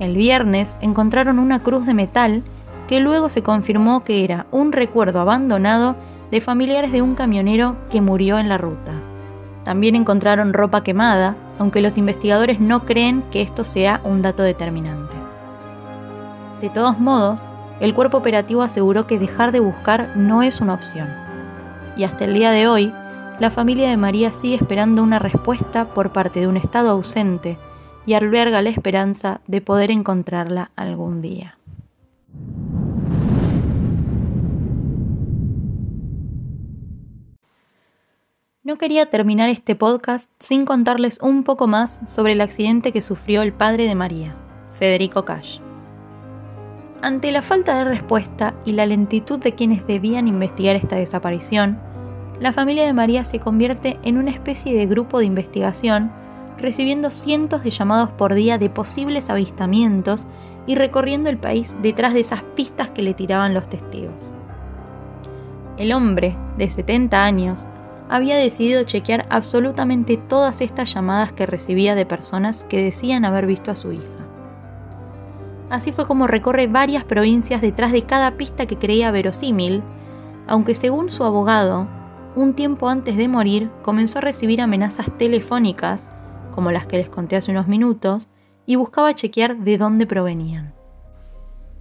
El 0.00 0.16
viernes 0.16 0.76
encontraron 0.80 1.38
una 1.38 1.62
cruz 1.62 1.86
de 1.86 1.94
metal 1.94 2.42
que 2.88 2.98
luego 2.98 3.30
se 3.30 3.44
confirmó 3.44 4.02
que 4.02 4.24
era 4.24 4.46
un 4.50 4.72
recuerdo 4.72 5.20
abandonado 5.20 5.94
de 6.32 6.40
familiares 6.40 6.90
de 6.90 7.00
un 7.00 7.14
camionero 7.14 7.76
que 7.90 8.00
murió 8.00 8.40
en 8.40 8.48
la 8.48 8.58
ruta. 8.58 8.90
También 9.62 9.94
encontraron 9.94 10.52
ropa 10.52 10.82
quemada, 10.82 11.36
aunque 11.60 11.80
los 11.80 11.96
investigadores 11.96 12.58
no 12.58 12.86
creen 12.86 13.22
que 13.30 13.40
esto 13.40 13.62
sea 13.62 14.00
un 14.02 14.20
dato 14.20 14.42
determinante. 14.42 15.14
De 16.60 16.70
todos 16.70 16.98
modos, 16.98 17.44
el 17.80 17.94
cuerpo 17.94 18.18
operativo 18.18 18.62
aseguró 18.62 19.06
que 19.06 19.18
dejar 19.18 19.52
de 19.52 19.60
buscar 19.60 20.16
no 20.16 20.42
es 20.42 20.60
una 20.60 20.74
opción. 20.74 21.08
Y 21.96 22.04
hasta 22.04 22.24
el 22.24 22.34
día 22.34 22.50
de 22.50 22.68
hoy, 22.68 22.92
la 23.40 23.50
familia 23.50 23.88
de 23.88 23.96
María 23.96 24.30
sigue 24.30 24.54
esperando 24.54 25.02
una 25.02 25.18
respuesta 25.18 25.92
por 25.92 26.12
parte 26.12 26.40
de 26.40 26.46
un 26.46 26.56
Estado 26.56 26.90
ausente 26.90 27.58
y 28.06 28.14
alberga 28.14 28.62
la 28.62 28.70
esperanza 28.70 29.40
de 29.46 29.60
poder 29.60 29.90
encontrarla 29.90 30.70
algún 30.76 31.20
día. 31.20 31.58
No 38.62 38.78
quería 38.78 39.10
terminar 39.10 39.50
este 39.50 39.74
podcast 39.74 40.30
sin 40.38 40.64
contarles 40.64 41.18
un 41.20 41.44
poco 41.44 41.66
más 41.66 42.00
sobre 42.06 42.32
el 42.32 42.40
accidente 42.40 42.92
que 42.92 43.02
sufrió 43.02 43.42
el 43.42 43.52
padre 43.52 43.86
de 43.86 43.94
María, 43.94 44.36
Federico 44.72 45.24
Cash. 45.26 45.63
Ante 47.04 47.30
la 47.32 47.42
falta 47.42 47.76
de 47.76 47.84
respuesta 47.84 48.54
y 48.64 48.72
la 48.72 48.86
lentitud 48.86 49.38
de 49.38 49.52
quienes 49.54 49.86
debían 49.86 50.26
investigar 50.26 50.74
esta 50.74 50.96
desaparición, 50.96 51.78
la 52.40 52.54
familia 52.54 52.86
de 52.86 52.94
María 52.94 53.24
se 53.24 53.40
convierte 53.40 53.98
en 54.04 54.16
una 54.16 54.30
especie 54.30 54.74
de 54.74 54.86
grupo 54.86 55.18
de 55.18 55.26
investigación, 55.26 56.10
recibiendo 56.56 57.10
cientos 57.10 57.62
de 57.62 57.70
llamados 57.70 58.08
por 58.12 58.32
día 58.32 58.56
de 58.56 58.70
posibles 58.70 59.28
avistamientos 59.28 60.26
y 60.66 60.76
recorriendo 60.76 61.28
el 61.28 61.36
país 61.36 61.76
detrás 61.82 62.14
de 62.14 62.20
esas 62.20 62.42
pistas 62.42 62.88
que 62.88 63.02
le 63.02 63.12
tiraban 63.12 63.52
los 63.52 63.68
testigos. 63.68 64.14
El 65.76 65.92
hombre, 65.92 66.38
de 66.56 66.70
70 66.70 67.22
años, 67.22 67.66
había 68.08 68.36
decidido 68.36 68.82
chequear 68.84 69.26
absolutamente 69.28 70.16
todas 70.16 70.62
estas 70.62 70.94
llamadas 70.94 71.34
que 71.34 71.44
recibía 71.44 71.94
de 71.94 72.06
personas 72.06 72.64
que 72.64 72.82
decían 72.82 73.26
haber 73.26 73.44
visto 73.44 73.70
a 73.70 73.74
su 73.74 73.92
hija. 73.92 74.23
Así 75.74 75.90
fue 75.90 76.06
como 76.06 76.28
recorre 76.28 76.68
varias 76.68 77.02
provincias 77.02 77.60
detrás 77.60 77.90
de 77.90 78.04
cada 78.04 78.36
pista 78.36 78.64
que 78.64 78.78
creía 78.78 79.10
verosímil, 79.10 79.82
aunque 80.46 80.72
según 80.76 81.10
su 81.10 81.24
abogado, 81.24 81.88
un 82.36 82.54
tiempo 82.54 82.88
antes 82.88 83.16
de 83.16 83.26
morir 83.26 83.72
comenzó 83.82 84.18
a 84.18 84.22
recibir 84.22 84.60
amenazas 84.60 85.10
telefónicas, 85.18 86.12
como 86.52 86.70
las 86.70 86.86
que 86.86 86.98
les 86.98 87.08
conté 87.08 87.34
hace 87.34 87.50
unos 87.50 87.66
minutos, 87.66 88.28
y 88.66 88.76
buscaba 88.76 89.16
chequear 89.16 89.56
de 89.56 89.76
dónde 89.76 90.06
provenían. 90.06 90.74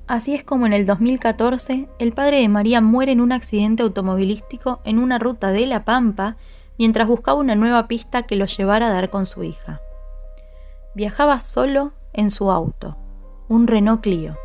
Así 0.07 0.33
es 0.33 0.43
como 0.43 0.65
en 0.65 0.73
el 0.73 0.87
2014 0.87 1.87
el 1.99 2.13
padre 2.13 2.39
de 2.39 2.49
María 2.49 2.81
muere 2.81 3.11
en 3.11 3.21
un 3.21 3.31
accidente 3.31 3.83
automovilístico 3.83 4.79
en 4.85 4.97
una 4.97 5.19
ruta 5.19 5.51
de 5.51 5.67
La 5.67 5.85
Pampa 5.85 6.37
mientras 6.79 7.07
buscaba 7.07 7.39
una 7.39 7.53
nueva 7.53 7.87
pista 7.87 8.23
que 8.23 8.37
lo 8.37 8.45
llevara 8.45 8.87
a 8.87 8.91
dar 8.91 9.11
con 9.11 9.27
su 9.27 9.43
hija. 9.43 9.81
Viajaba 10.95 11.39
solo 11.39 11.93
en 12.11 12.31
su 12.31 12.49
auto, 12.49 12.97
un 13.53 13.67
Renault 13.67 14.01
Clio, 14.01 14.35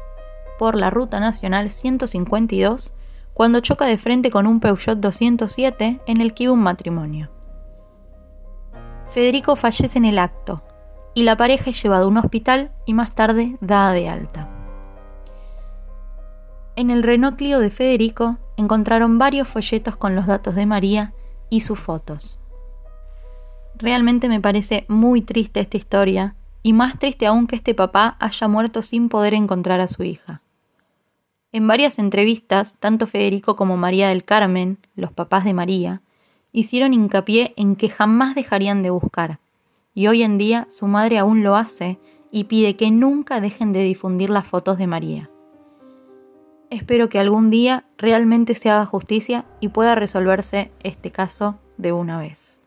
por 0.58 0.76
la 0.76 0.90
ruta 0.90 1.18
nacional 1.18 1.70
152 1.70 2.92
cuando 3.32 3.60
choca 3.60 3.86
de 3.86 3.96
frente 3.96 4.30
con 4.30 4.46
un 4.46 4.60
Peugeot 4.60 4.98
207 4.98 6.00
en 6.06 6.20
el 6.20 6.34
que 6.34 6.44
iba 6.44 6.52
un 6.52 6.62
matrimonio. 6.62 7.30
Federico 9.08 9.56
fallece 9.56 9.96
en 9.96 10.04
el 10.04 10.18
acto 10.18 10.62
y 11.14 11.22
la 11.22 11.36
pareja 11.36 11.70
es 11.70 11.82
llevada 11.82 12.04
a 12.04 12.08
un 12.08 12.18
hospital 12.18 12.70
y 12.84 12.92
más 12.92 13.14
tarde 13.14 13.56
dada 13.62 13.92
de 13.92 14.10
alta. 14.10 14.50
En 16.76 16.90
el 16.90 17.02
Renault 17.02 17.38
Clio 17.38 17.60
de 17.60 17.70
Federico 17.70 18.36
encontraron 18.58 19.16
varios 19.16 19.48
folletos 19.48 19.96
con 19.96 20.14
los 20.14 20.26
datos 20.26 20.54
de 20.54 20.66
María 20.66 21.14
y 21.48 21.60
sus 21.60 21.78
fotos. 21.78 22.40
Realmente 23.76 24.28
me 24.28 24.40
parece 24.40 24.84
muy 24.88 25.22
triste 25.22 25.60
esta 25.60 25.78
historia 25.78 26.36
y 26.62 26.72
más 26.72 26.98
triste 26.98 27.26
aún 27.26 27.46
que 27.46 27.56
este 27.56 27.74
papá 27.74 28.16
haya 28.20 28.48
muerto 28.48 28.82
sin 28.82 29.08
poder 29.08 29.34
encontrar 29.34 29.80
a 29.80 29.88
su 29.88 30.02
hija. 30.02 30.42
En 31.52 31.66
varias 31.66 31.98
entrevistas, 31.98 32.76
tanto 32.78 33.06
Federico 33.06 33.56
como 33.56 33.76
María 33.76 34.08
del 34.08 34.24
Carmen, 34.24 34.78
los 34.94 35.12
papás 35.12 35.44
de 35.44 35.54
María, 35.54 36.02
hicieron 36.52 36.92
hincapié 36.92 37.54
en 37.56 37.76
que 37.76 37.88
jamás 37.88 38.34
dejarían 38.34 38.82
de 38.82 38.90
buscar, 38.90 39.38
y 39.94 40.08
hoy 40.08 40.22
en 40.22 40.38
día 40.38 40.66
su 40.70 40.86
madre 40.86 41.18
aún 41.18 41.42
lo 41.42 41.56
hace 41.56 41.98
y 42.30 42.44
pide 42.44 42.76
que 42.76 42.90
nunca 42.90 43.40
dejen 43.40 43.72
de 43.72 43.82
difundir 43.82 44.30
las 44.30 44.46
fotos 44.46 44.78
de 44.78 44.86
María. 44.86 45.30
Espero 46.70 47.08
que 47.08 47.18
algún 47.18 47.48
día 47.48 47.86
realmente 47.96 48.52
se 48.54 48.68
haga 48.68 48.84
justicia 48.84 49.46
y 49.60 49.68
pueda 49.68 49.94
resolverse 49.94 50.70
este 50.80 51.10
caso 51.10 51.58
de 51.78 51.92
una 51.92 52.18
vez. 52.18 52.60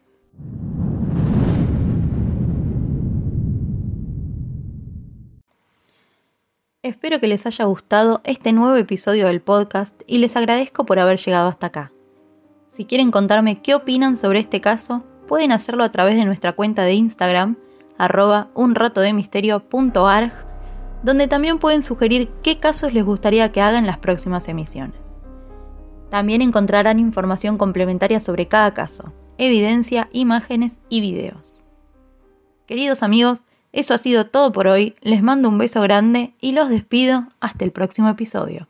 Espero 6.83 7.19
que 7.19 7.27
les 7.27 7.45
haya 7.45 7.65
gustado 7.65 8.21
este 8.23 8.53
nuevo 8.53 8.75
episodio 8.75 9.27
del 9.27 9.39
podcast 9.39 10.01
y 10.07 10.17
les 10.17 10.35
agradezco 10.35 10.83
por 10.83 10.97
haber 10.97 11.19
llegado 11.19 11.47
hasta 11.47 11.67
acá. 11.67 11.91
Si 12.69 12.85
quieren 12.85 13.11
contarme 13.11 13.61
qué 13.61 13.75
opinan 13.75 14.15
sobre 14.15 14.39
este 14.39 14.61
caso, 14.61 15.03
pueden 15.27 15.51
hacerlo 15.51 15.83
a 15.83 15.91
través 15.91 16.15
de 16.15 16.25
nuestra 16.25 16.53
cuenta 16.53 16.81
de 16.81 16.95
Instagram, 16.95 17.55
arroba 17.99 18.49
donde 21.03 21.27
también 21.27 21.59
pueden 21.59 21.83
sugerir 21.83 22.31
qué 22.41 22.59
casos 22.59 22.95
les 22.95 23.05
gustaría 23.05 23.51
que 23.51 23.61
haga 23.61 23.77
en 23.77 23.85
las 23.85 23.99
próximas 23.99 24.47
emisiones. 24.47 24.99
También 26.09 26.41
encontrarán 26.41 26.97
información 26.97 27.59
complementaria 27.59 28.19
sobre 28.19 28.47
cada 28.47 28.73
caso, 28.73 29.13
evidencia, 29.37 30.09
imágenes 30.13 30.79
y 30.89 31.01
videos. 31.01 31.63
Queridos 32.65 33.03
amigos, 33.03 33.43
eso 33.71 33.93
ha 33.93 33.97
sido 33.97 34.27
todo 34.27 34.51
por 34.51 34.67
hoy, 34.67 34.95
les 35.01 35.21
mando 35.23 35.49
un 35.49 35.57
beso 35.57 35.81
grande 35.81 36.33
y 36.41 36.51
los 36.51 36.69
despido 36.69 37.27
hasta 37.39 37.65
el 37.65 37.71
próximo 37.71 38.09
episodio. 38.09 38.67